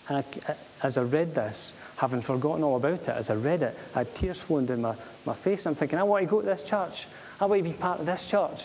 [0.10, 3.78] And I, as I read this, having forgotten all about it, as I read it,
[3.96, 5.66] I had tears flowing down my, my face.
[5.66, 7.08] I'm thinking, I want to go to this church.
[7.40, 8.64] I want to be part of this church.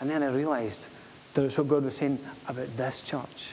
[0.00, 0.84] And then I realised
[1.34, 3.50] that it's what God was saying about this church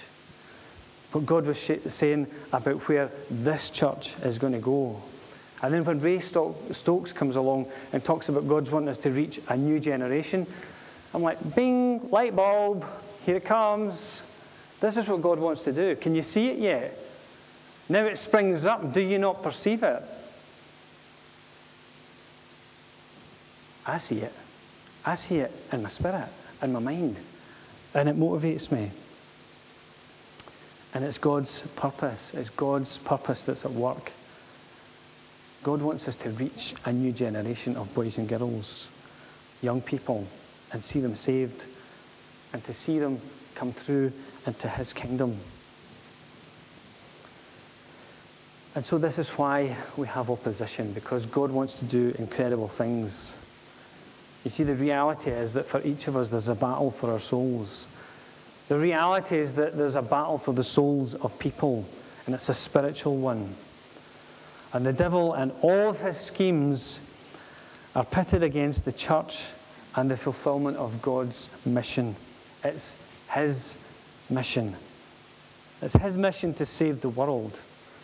[1.12, 5.02] what God was saying about where this church is going to go.
[5.62, 9.39] And then when Ray Stokes comes along and talks about God's wanting us to reach
[9.50, 10.47] a new generation,
[11.13, 12.86] I'm like, bing, light bulb,
[13.26, 14.21] here it comes.
[14.80, 15.95] This is what God wants to do.
[15.95, 16.97] Can you see it yet?
[17.92, 18.94] Now it springs up.
[18.94, 20.02] Do you not perceive it?
[23.86, 24.32] I see it.
[25.06, 26.30] I see it in my spirit,
[26.62, 27.18] in my mind,
[27.94, 28.92] and it motivates me.
[30.94, 32.34] And it's God's purpose.
[32.34, 34.14] It's God's purpose that's at work.
[35.62, 38.88] God wants us to reach a new generation of boys and girls,
[39.62, 40.26] young people,
[40.72, 41.66] and see them saved
[42.54, 43.20] and to see them
[43.56, 44.14] come through
[44.46, 45.38] into His kingdom.
[48.74, 53.34] And so, this is why we have opposition, because God wants to do incredible things.
[54.46, 57.20] You see, the reality is that for each of us, there's a battle for our
[57.20, 57.86] souls.
[58.70, 61.86] The reality is that there's a battle for the souls of people,
[62.26, 63.54] and it's a spiritual one.
[64.72, 67.02] And the devil and all of his schemes
[67.94, 69.44] are pitted against the church
[69.96, 72.16] and the fulfillment of God's mission.
[72.64, 72.96] It's
[73.30, 73.76] his
[74.30, 74.76] mission.
[75.82, 77.60] It's his mission to save the world.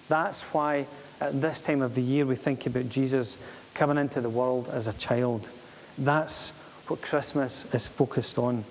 [0.09, 0.87] That's why
[1.19, 3.37] at this time of the year we think about Jesus
[3.73, 5.49] coming into the world as a child.
[5.97, 6.49] That's
[6.87, 8.63] what Christmas is focused on.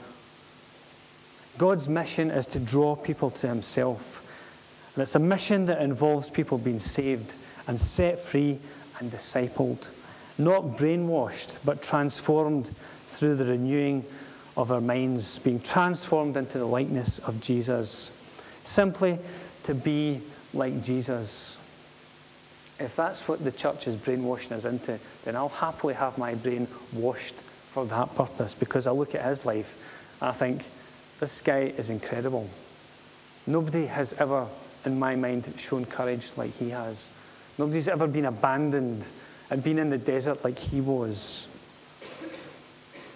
[1.58, 4.22] God's mission is to draw people to Himself.
[4.94, 7.32] And it's a mission that involves people being saved
[7.66, 8.58] and set free
[8.98, 9.88] and discipled,
[10.38, 12.70] not brainwashed, but transformed
[13.10, 14.04] through the renewing
[14.56, 18.10] of our minds, being transformed into the likeness of Jesus.
[18.64, 19.18] Simply
[19.64, 20.22] to be
[20.56, 21.56] like Jesus.
[22.78, 26.68] If that's what the church is brainwashing us into, then I'll happily have my brain
[26.92, 27.34] washed
[27.70, 29.74] for that purpose because I look at his life
[30.20, 30.64] I think,
[31.20, 32.48] this guy is incredible.
[33.46, 34.46] Nobody has ever,
[34.84, 37.08] in my mind, shown courage like he has.
[37.58, 39.04] Nobody's ever been abandoned
[39.50, 41.46] and been in the desert like he was.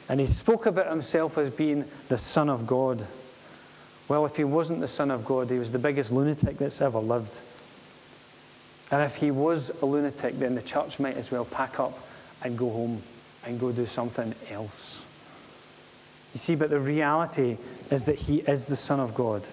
[0.09, 3.07] And he spoke about himself as being the Son of God.
[4.11, 6.99] Well, if he wasn't the Son of God, he was the biggest lunatic that's ever
[6.99, 7.33] lived.
[8.91, 11.97] And if he was a lunatic, then the church might as well pack up
[12.43, 13.01] and go home
[13.47, 15.01] and go do something else.
[16.35, 17.57] You see, but the reality
[17.93, 19.47] is that he is the Son of God.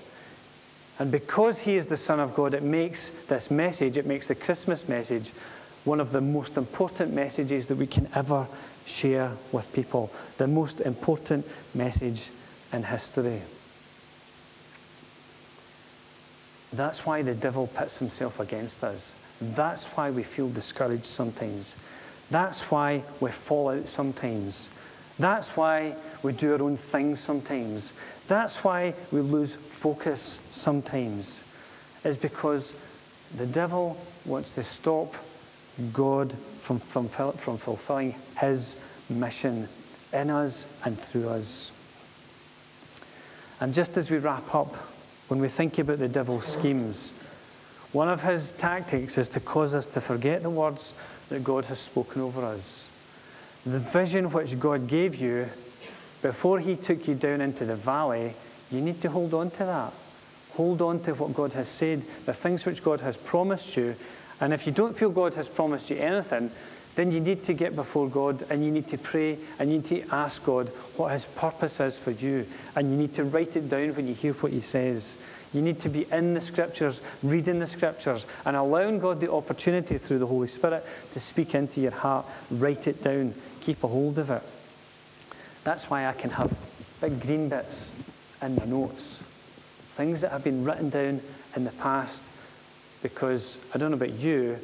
[0.97, 4.34] And because he is the Son of God, it makes this message, it makes the
[4.34, 5.30] Christmas message,
[5.84, 8.47] one of the most important messages that we can ever
[8.88, 10.12] share with people.
[10.39, 11.45] The most important
[11.76, 12.32] message
[12.74, 13.39] in history.
[16.78, 19.15] That's why the devil pits himself against us.
[19.41, 21.75] That's why we feel discouraged sometimes.
[22.30, 24.69] That's why we fall out sometimes.
[25.17, 27.93] That's why we do our own thing sometimes.
[28.28, 31.41] That's why we lose focus sometimes.
[32.03, 32.75] Is because
[33.38, 35.15] the devil wants to stop
[35.93, 38.75] God from, from, from fulfilling his
[39.09, 39.67] mission
[40.13, 41.71] in us and through us.
[43.59, 44.75] And just as we wrap up,
[45.28, 47.11] when we think about the devil's schemes,
[47.93, 50.93] one of his tactics is to cause us to forget the words
[51.30, 52.88] that God has spoken over us.
[53.65, 55.47] The vision which God gave you
[56.21, 58.34] before he took you down into the valley,
[58.71, 59.93] you need to hold on to that.
[60.53, 63.95] Hold on to what God has said, the things which God has promised you.
[64.39, 66.51] And if you don't feel God has promised you anything,
[66.98, 69.86] then you need to get before God and you need to pray and you need
[69.86, 72.43] to ask God what His purpose is for you.
[72.76, 75.16] And you need to write it down when you hear what He says.
[75.54, 80.00] You need to be in the Scriptures, reading the Scriptures, and allowing God the opportunity
[80.00, 80.84] through the Holy Spirit
[81.14, 82.26] to speak into your heart.
[82.50, 84.41] Write it down, keep a hold of it.
[85.66, 86.52] That's why I can have
[87.00, 87.89] big green bits
[88.41, 89.22] in my notes.
[89.91, 91.22] Things that have been written down
[91.56, 92.24] in the past,
[93.04, 94.58] because I don't know about you,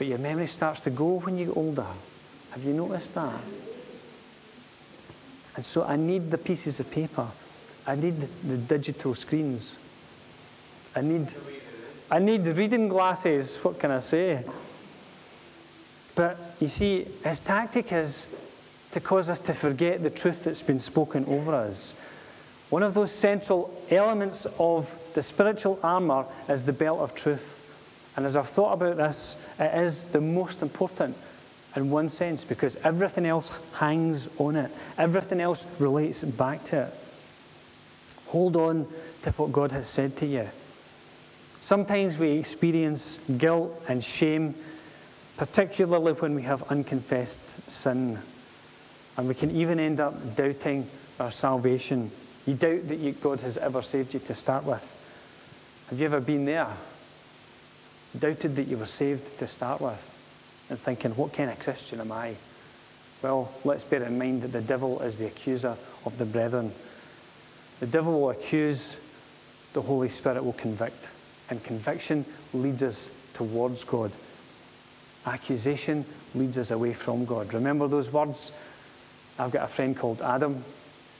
[0.00, 1.84] but your memory starts to go when you get older.
[2.52, 3.38] Have you noticed that?
[5.56, 7.26] And so I need the pieces of paper.
[7.86, 9.76] I need the digital screens.
[10.96, 11.28] I need,
[12.10, 13.58] I need reading glasses.
[13.58, 14.42] What can I say?
[16.14, 18.26] But you see, his tactic is
[18.92, 21.92] to cause us to forget the truth that's been spoken over us.
[22.70, 27.59] One of those central elements of the spiritual armour is the belt of truth.
[28.16, 31.16] And as I've thought about this, it is the most important
[31.76, 36.94] in one sense because everything else hangs on it, everything else relates back to it.
[38.26, 38.86] Hold on
[39.22, 40.48] to what God has said to you.
[41.60, 44.54] Sometimes we experience guilt and shame,
[45.36, 48.18] particularly when we have unconfessed sin.
[49.16, 50.88] And we can even end up doubting
[51.18, 52.10] our salvation.
[52.46, 54.96] You doubt that you, God has ever saved you to start with.
[55.90, 56.68] Have you ever been there?
[58.18, 60.06] Doubted that you were saved to start with
[60.68, 62.34] and thinking, what kind of Christian am I?
[63.22, 66.72] Well, let's bear in mind that the devil is the accuser of the brethren.
[67.80, 68.96] The devil will accuse,
[69.72, 71.08] the Holy Spirit will convict.
[71.50, 74.10] And conviction leads us towards God.
[75.26, 76.04] Accusation
[76.34, 77.52] leads us away from God.
[77.52, 78.52] Remember those words?
[79.38, 80.64] I've got a friend called Adam.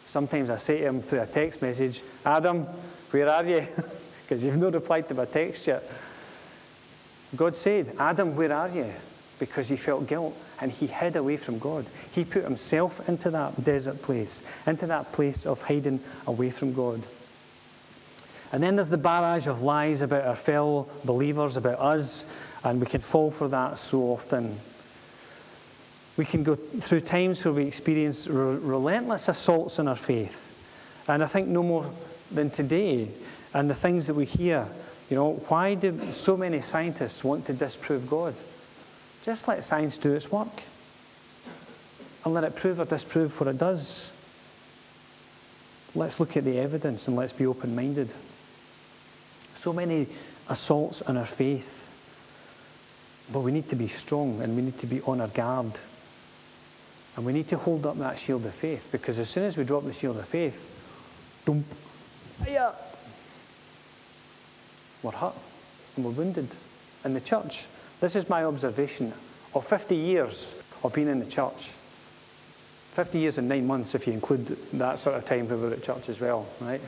[0.07, 2.67] Sometimes I say to him through a text message, Adam,
[3.11, 3.67] where are you?
[4.23, 5.83] Because you've not replied to my text yet.
[7.37, 8.93] God said, Adam, where are you?
[9.39, 11.87] Because he felt guilt and he hid away from God.
[12.13, 17.01] He put himself into that desert place, into that place of hiding away from God.
[18.53, 22.25] And then there's the barrage of lies about our fellow believers, about us,
[22.65, 24.59] and we can fall for that so often.
[26.17, 30.49] We can go through times where we experience re- relentless assaults on our faith.
[31.07, 31.87] And I think no more
[32.31, 33.09] than today,
[33.55, 34.67] and the things that we hear
[35.11, 38.35] you know, why do so many scientists want to disprove God?
[39.25, 40.63] Just let science do its work
[42.25, 44.09] and let it prove or disprove what it does.
[45.97, 48.09] Let's look at the evidence and let's be open minded.
[49.55, 50.07] So many
[50.49, 51.89] assaults on our faith,
[53.33, 55.73] but we need to be strong and we need to be on our guard.
[57.17, 59.65] And we need to hold up that shield of faith because as soon as we
[59.65, 60.71] drop the shield of faith,
[61.45, 61.65] boom,
[62.47, 62.73] yeah,
[65.03, 65.35] we're hurt
[65.97, 66.49] and we're wounded
[67.05, 67.67] in the church.
[68.01, 69.13] This is my observation
[69.55, 71.71] of 50 years of being in the church.
[72.93, 75.83] 50 years and nine months, if you include that sort of time we were at
[75.83, 76.81] church as well, right?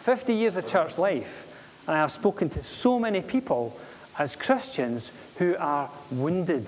[0.00, 1.46] 50 years of church life,
[1.86, 3.78] and I have spoken to so many people
[4.18, 6.66] as Christians who are wounded,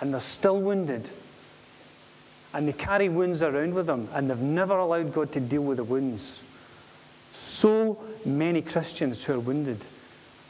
[0.00, 1.08] and they're still wounded,
[2.54, 5.76] and they carry wounds around with them, and they've never allowed God to deal with
[5.76, 6.40] the wounds
[7.40, 9.78] so many Christians who are wounded.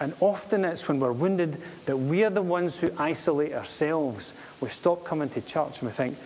[0.01, 4.33] And often it's when we're wounded that we are the ones who isolate ourselves.
[4.61, 6.17] We stop coming to church and we think,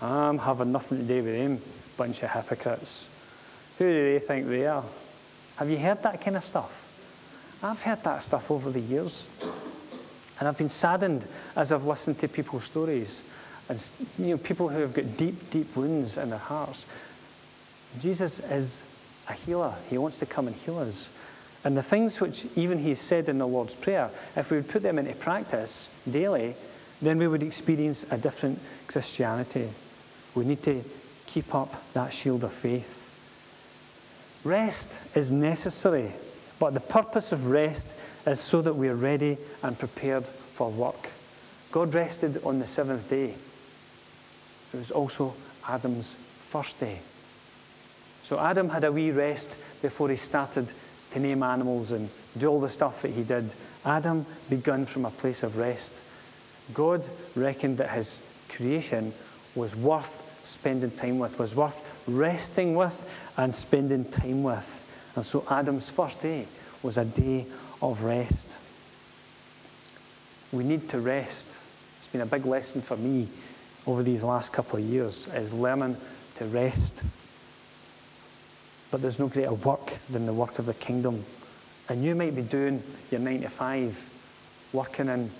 [0.00, 1.60] I'm having nothing to do with them,
[1.96, 3.06] bunch of hypocrites.
[3.78, 4.84] Who do they think they are?
[5.56, 6.78] Have you heard that kind of stuff?
[7.62, 9.26] I've heard that stuff over the years.
[10.38, 11.24] And I've been saddened
[11.56, 13.22] as I've listened to people's stories
[13.68, 16.84] and you know, people who have got deep, deep wounds in their hearts.
[18.00, 18.82] Jesus is
[19.32, 19.74] a healer.
[19.90, 21.10] He wants to come and heal us.
[21.64, 24.82] And the things which even he said in the Lord's Prayer, if we would put
[24.82, 26.54] them into practice daily,
[27.00, 29.68] then we would experience a different Christianity.
[30.34, 30.84] We need to
[31.26, 32.98] keep up that shield of faith.
[34.44, 36.12] Rest is necessary,
[36.58, 37.86] but the purpose of rest
[38.26, 41.08] is so that we are ready and prepared for work.
[41.70, 43.34] God rested on the seventh day.
[44.72, 45.34] It was also
[45.68, 46.16] Adam's
[46.50, 46.98] first day.
[48.22, 49.50] So Adam had a wee rest
[49.82, 50.70] before he started
[51.10, 52.08] to name animals and
[52.38, 53.52] do all the stuff that he did.
[53.84, 55.92] Adam began from a place of rest.
[56.72, 57.04] God
[57.34, 58.18] reckoned that his
[58.48, 59.12] creation
[59.54, 63.06] was worth spending time with, was worth resting with
[63.36, 64.78] and spending time with.
[65.16, 66.46] And so Adam's first day
[66.82, 67.46] was a day
[67.80, 68.58] of rest.
[70.52, 71.48] We need to rest.
[71.98, 73.28] It's been a big lesson for me
[73.86, 75.96] over these last couple of years is learning
[76.36, 77.02] to rest.
[78.92, 81.24] But there's no greater work than the work of the kingdom.
[81.88, 82.80] And you might be doing
[83.10, 84.10] your 9 to 5,
[84.72, 85.30] working in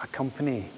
[0.00, 0.68] a company,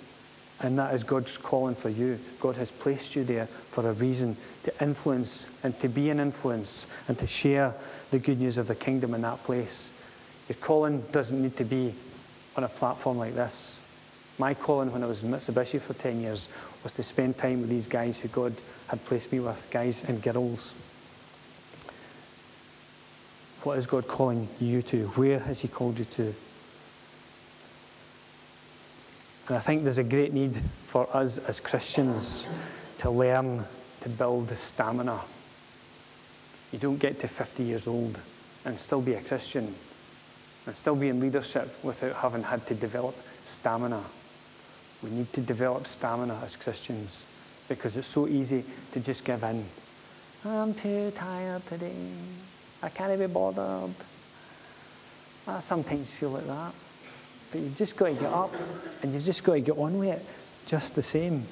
[0.61, 2.19] and that is God's calling for you.
[2.41, 6.87] God has placed you there for a reason to influence and to be an influence
[7.09, 7.75] and to share
[8.11, 9.91] the good news of the kingdom in that place.
[10.49, 11.95] Your calling doesn't need to be
[12.57, 13.79] on a platform like this.
[14.39, 16.49] My calling when I was in Mitsubishi for 10 years
[16.83, 18.55] was to spend time with these guys who God
[18.87, 20.75] had placed me with, guys and girls.
[23.63, 25.07] What is God calling you to?
[25.09, 26.35] Where has He called you to?
[29.49, 30.57] And I think there's a great need
[30.87, 32.47] for us as Christians
[32.99, 33.65] to learn
[34.01, 35.21] to build stamina.
[36.73, 38.19] You don't get to 50 years old
[38.65, 39.75] and still be a Christian
[40.67, 44.03] and still be in leadership without having had to develop stamina.
[45.03, 47.19] We need to develop stamina as Christians
[47.69, 49.67] because it's so easy to just give in.
[50.45, 51.93] I'm too tired today.
[52.83, 53.59] I can't be bothered.
[53.67, 53.89] Uh,
[55.47, 56.73] I sometimes feel like that.
[57.51, 58.53] But you've just got to get up
[59.03, 60.25] and you've just got to get on with it
[60.67, 61.45] just the same.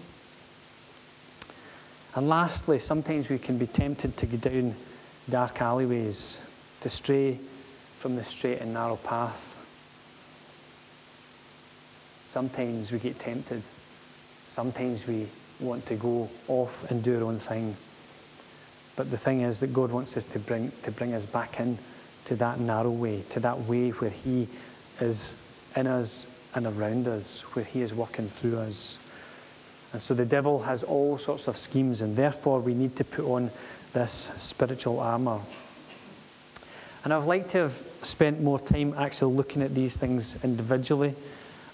[2.14, 4.74] And lastly, sometimes we can be tempted to go down
[5.28, 6.38] dark alleyways,
[6.80, 7.38] to stray
[7.98, 9.44] from the straight and narrow path.
[12.32, 13.62] Sometimes we get tempted.
[14.52, 15.26] Sometimes we
[15.60, 17.76] want to go off and do our own thing.
[18.99, 21.78] But the thing is that God wants us to bring, to bring us back in
[22.24, 24.49] to that narrow way, to that way where He
[25.01, 25.34] is
[25.76, 26.26] in us
[26.57, 28.99] and around us, where He is working through us.
[29.92, 33.24] And so the devil has all sorts of schemes, and therefore we need to put
[33.24, 33.53] on
[33.92, 35.38] this spiritual armour.
[37.05, 41.14] And I'd like to have spent more time actually looking at these things individually,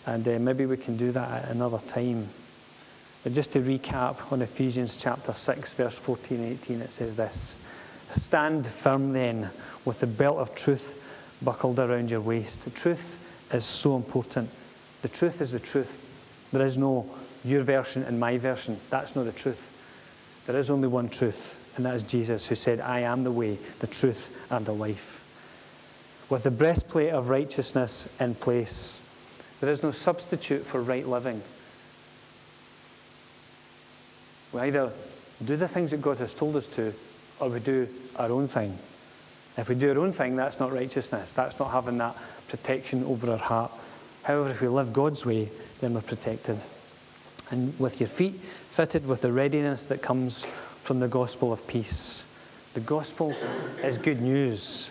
[0.04, 2.28] and uh, maybe we can do that at another time.
[3.24, 7.56] But just to recap on Ephesians chapter 6, verse 14 and 18, it says this
[8.20, 9.50] Stand firm then,
[9.86, 11.02] with the belt of truth
[11.42, 12.62] buckled around your waist.
[12.64, 13.18] The truth
[13.50, 14.50] is so important.
[15.02, 16.02] The truth is the truth.
[16.52, 17.08] There is no
[17.44, 18.78] your version and my version.
[18.90, 19.70] That's not the truth.
[20.46, 23.58] There is only one truth, and that is Jesus, who said, I am the way,
[23.80, 25.22] the truth, and the life.
[26.28, 28.98] With the breastplate of righteousness in place,
[29.60, 31.42] there is no substitute for right living.
[34.54, 34.92] We either
[35.44, 36.94] do the things that God has told us to,
[37.40, 38.78] or we do our own thing.
[39.58, 41.32] If we do our own thing, that's not righteousness.
[41.32, 42.16] That's not having that
[42.48, 43.72] protection over our heart.
[44.22, 45.50] However, if we live God's way,
[45.80, 46.56] then we're protected.
[47.50, 48.40] And with your feet
[48.70, 50.46] fitted with the readiness that comes
[50.84, 52.24] from the gospel of peace.
[52.74, 53.34] The gospel
[53.82, 54.90] is good news.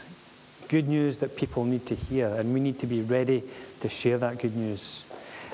[0.67, 3.43] Good news that people need to hear, and we need to be ready
[3.79, 5.05] to share that good news.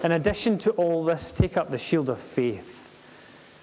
[0.03, 2.79] In addition to all this, take up the shield of faith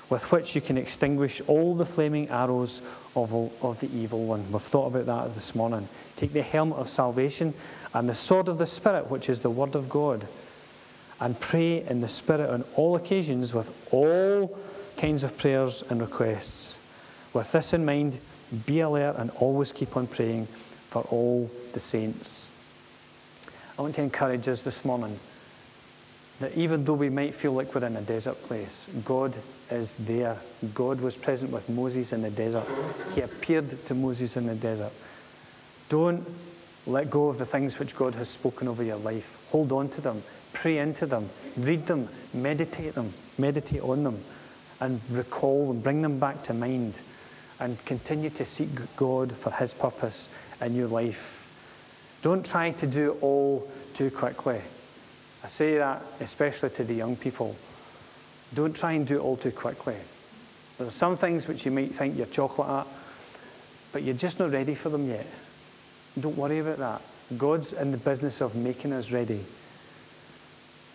[0.09, 2.81] with which you can extinguish all the flaming arrows
[3.17, 3.33] of,
[3.63, 4.51] of the evil one.
[4.53, 5.89] We've thought about that this morning.
[6.17, 7.55] Take the helmet of salvation
[7.93, 10.27] and the sword of the Spirit, which is the Word of God,
[11.21, 14.57] and pray in the Spirit on all occasions with all
[14.97, 16.79] kinds of prayers and requests.
[17.33, 18.19] With this in mind,
[18.65, 20.47] be alert and always keep on praying
[20.91, 22.49] for all the saints.
[23.79, 25.19] I want to encourage us this morning
[26.41, 29.34] that even though we might feel like we're in a desert place, God
[29.70, 30.39] is there.
[30.74, 32.66] God was present with Moses in the desert.
[33.14, 34.93] He appeared to Moses in the desert.
[35.89, 36.26] Don't
[36.87, 39.39] let go of the things which God has spoken over your life.
[39.51, 40.22] Hold on to them,
[40.53, 44.22] pray into them, read them, meditate them, meditate on them,
[44.80, 47.01] and recall and bring them back to mind,
[47.61, 50.28] and continue to seek God for His purpose
[50.61, 51.43] in your life.
[52.22, 54.61] Don't try to do it all too quickly.
[55.47, 57.55] I say that especially to the young people.
[58.53, 59.94] Don't try and do it all too quickly.
[60.76, 62.86] There are some things which you might think you're chocolate at,
[63.92, 65.24] but you're just not ready for them yet.
[66.18, 67.01] Don't worry about that.
[67.38, 69.44] God's in the business of making us ready.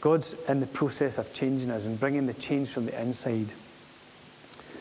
[0.02, 3.48] God's in the process of changing us and bringing the change from the inside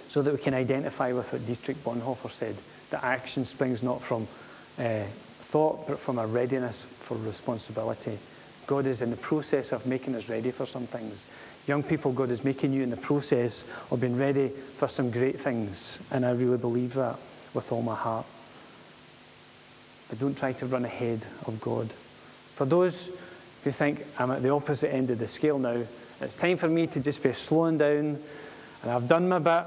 [0.09, 2.57] so that we can identify with what Dietrich Bonhoeffer said
[2.91, 4.27] that action springs not from
[4.81, 5.05] uh,
[5.43, 8.19] thought but from a readiness for responsibility.
[8.71, 11.25] God is in the process of making us ready for some things.
[11.67, 15.41] Young people, God is making you in the process of being ready for some great
[15.41, 17.17] things, and I really believe that
[17.53, 18.25] with all my heart.
[20.09, 21.93] But don't try to run ahead of God.
[22.55, 23.11] For those
[23.65, 25.83] who think I'm at the opposite end of the scale now,
[26.21, 28.23] it's time for me to just be slowing down,
[28.85, 29.65] and I've done my bit,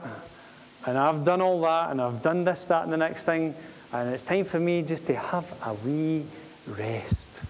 [0.85, 3.53] and I've done all that, and I've done this, that, and the next thing,
[3.91, 6.23] and it's time for me just to have a wee
[6.67, 7.41] rest.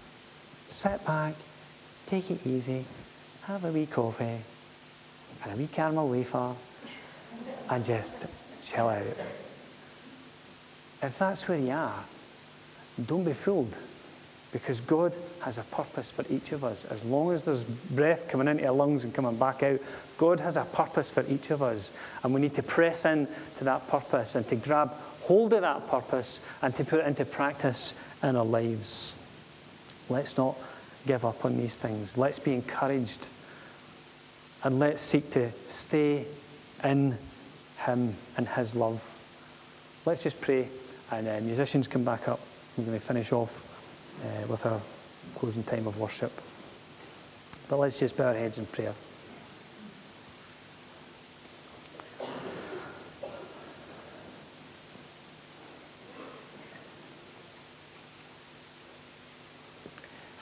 [0.74, 1.34] Sit back,
[2.08, 2.84] take it easy,
[3.42, 4.40] have a wee coffee,
[5.42, 6.52] and a wee caramel wafer,
[7.70, 8.12] and just
[8.60, 9.06] chill out.
[11.00, 12.04] If that's where you are,
[13.06, 13.78] don't be fooled
[14.50, 16.84] because God has a purpose for each of us.
[16.86, 19.80] As long as there's breath coming into our lungs and coming back out,
[20.18, 21.92] God has a purpose for each of us.
[22.24, 25.88] And we need to press in to that purpose and to grab hold of that
[25.88, 27.94] purpose and to put it into practice
[28.24, 29.14] in our lives.
[30.08, 30.56] Let's not
[31.06, 32.16] give up on these things.
[32.16, 33.26] Let's be encouraged
[34.62, 36.26] and let's seek to stay
[36.82, 37.16] in
[37.78, 39.02] Him and His love.
[40.06, 40.68] Let's just pray,
[41.10, 42.40] and uh, musicians come back up.
[42.76, 43.52] We're going to finish off
[44.22, 44.80] uh, with our
[45.36, 46.32] closing time of worship.
[47.68, 48.94] But let's just bow our heads in prayer.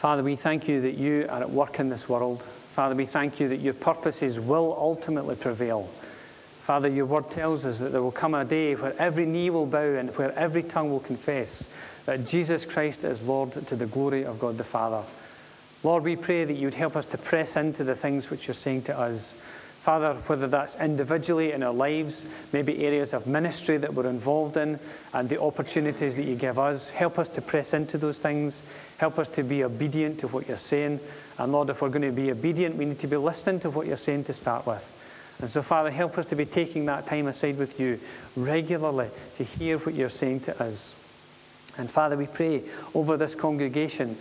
[0.02, 2.42] Father, we thank you that you are at work in this world.
[2.42, 5.88] Father, we thank you that your purposes will ultimately prevail.
[6.62, 9.64] Father, your word tells us that there will come a day where every knee will
[9.64, 11.68] bow and where every tongue will confess
[12.06, 15.04] that Jesus Christ is Lord to the glory of God the Father.
[15.84, 18.54] Lord, we pray that you would help us to press into the things which you're
[18.54, 19.36] saying to us.
[19.82, 24.78] Father, whether that's individually in our lives, maybe areas of ministry that we're involved in,
[25.12, 28.62] and the opportunities that you give us, help us to press into those things.
[28.98, 31.00] Help us to be obedient to what you're saying.
[31.36, 33.88] And Lord, if we're going to be obedient, we need to be listening to what
[33.88, 34.88] you're saying to start with.
[35.40, 37.98] And so, Father, help us to be taking that time aside with you
[38.36, 39.08] regularly
[39.38, 40.94] to hear what you're saying to us.
[41.76, 42.62] And Father, we pray
[42.94, 44.16] over this congregation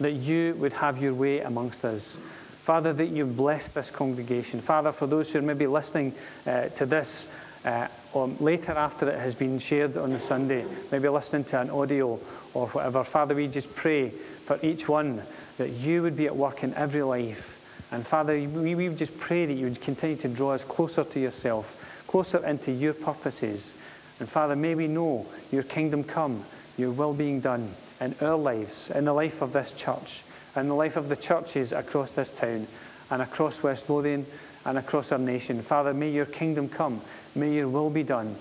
[0.00, 2.16] that you would have your way amongst us.
[2.64, 4.58] Father, that you bless this congregation.
[4.58, 6.14] Father, for those who are maybe listening
[6.46, 7.26] uh, to this
[7.66, 11.68] uh, or later after it has been shared on the Sunday, maybe listening to an
[11.68, 12.18] audio
[12.54, 15.20] or whatever, Father, we just pray for each one
[15.58, 17.60] that you would be at work in every life.
[17.92, 21.20] And Father, we, we just pray that you would continue to draw us closer to
[21.20, 23.74] yourself, closer into your purposes.
[24.20, 26.42] And Father, may we know your kingdom come
[26.78, 30.22] your will being done in our lives, in the life of this church,
[30.56, 32.66] in the life of the churches across this town
[33.10, 34.26] and across West Lothian
[34.64, 35.60] and across our nation.
[35.62, 37.00] Father, may your kingdom come.
[37.34, 38.36] May your will be done.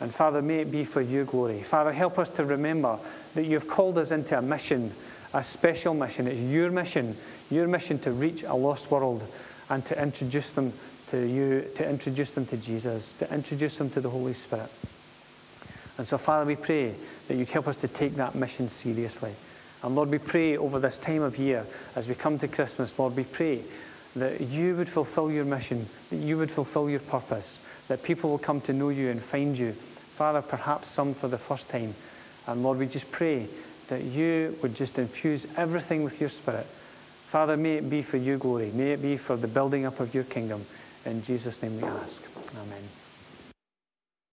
[0.00, 1.62] And Father, may it be for your glory.
[1.62, 2.98] Father, help us to remember
[3.34, 4.92] that you've called us into a mission,
[5.34, 6.26] a special mission.
[6.26, 7.16] It's your mission,
[7.50, 9.22] your mission to reach a lost world
[9.68, 10.72] and to introduce them
[11.08, 14.70] to you, to introduce them to Jesus, to introduce them to the Holy Spirit.
[15.98, 16.94] And so, Father, we pray
[17.28, 19.34] that you'd help us to take that mission seriously.
[19.82, 21.66] And Lord, we pray over this time of year
[21.96, 23.62] as we come to Christmas, Lord, we pray
[24.16, 28.38] that you would fulfill your mission, that you would fulfill your purpose, that people will
[28.38, 29.72] come to know you and find you.
[30.16, 31.94] Father, perhaps some for the first time.
[32.46, 33.48] And Lord, we just pray
[33.88, 36.66] that you would just infuse everything with your spirit.
[37.28, 38.70] Father, may it be for your glory.
[38.72, 40.66] May it be for the building up of your kingdom.
[41.06, 42.22] In Jesus' name we ask.
[42.56, 42.99] Amen.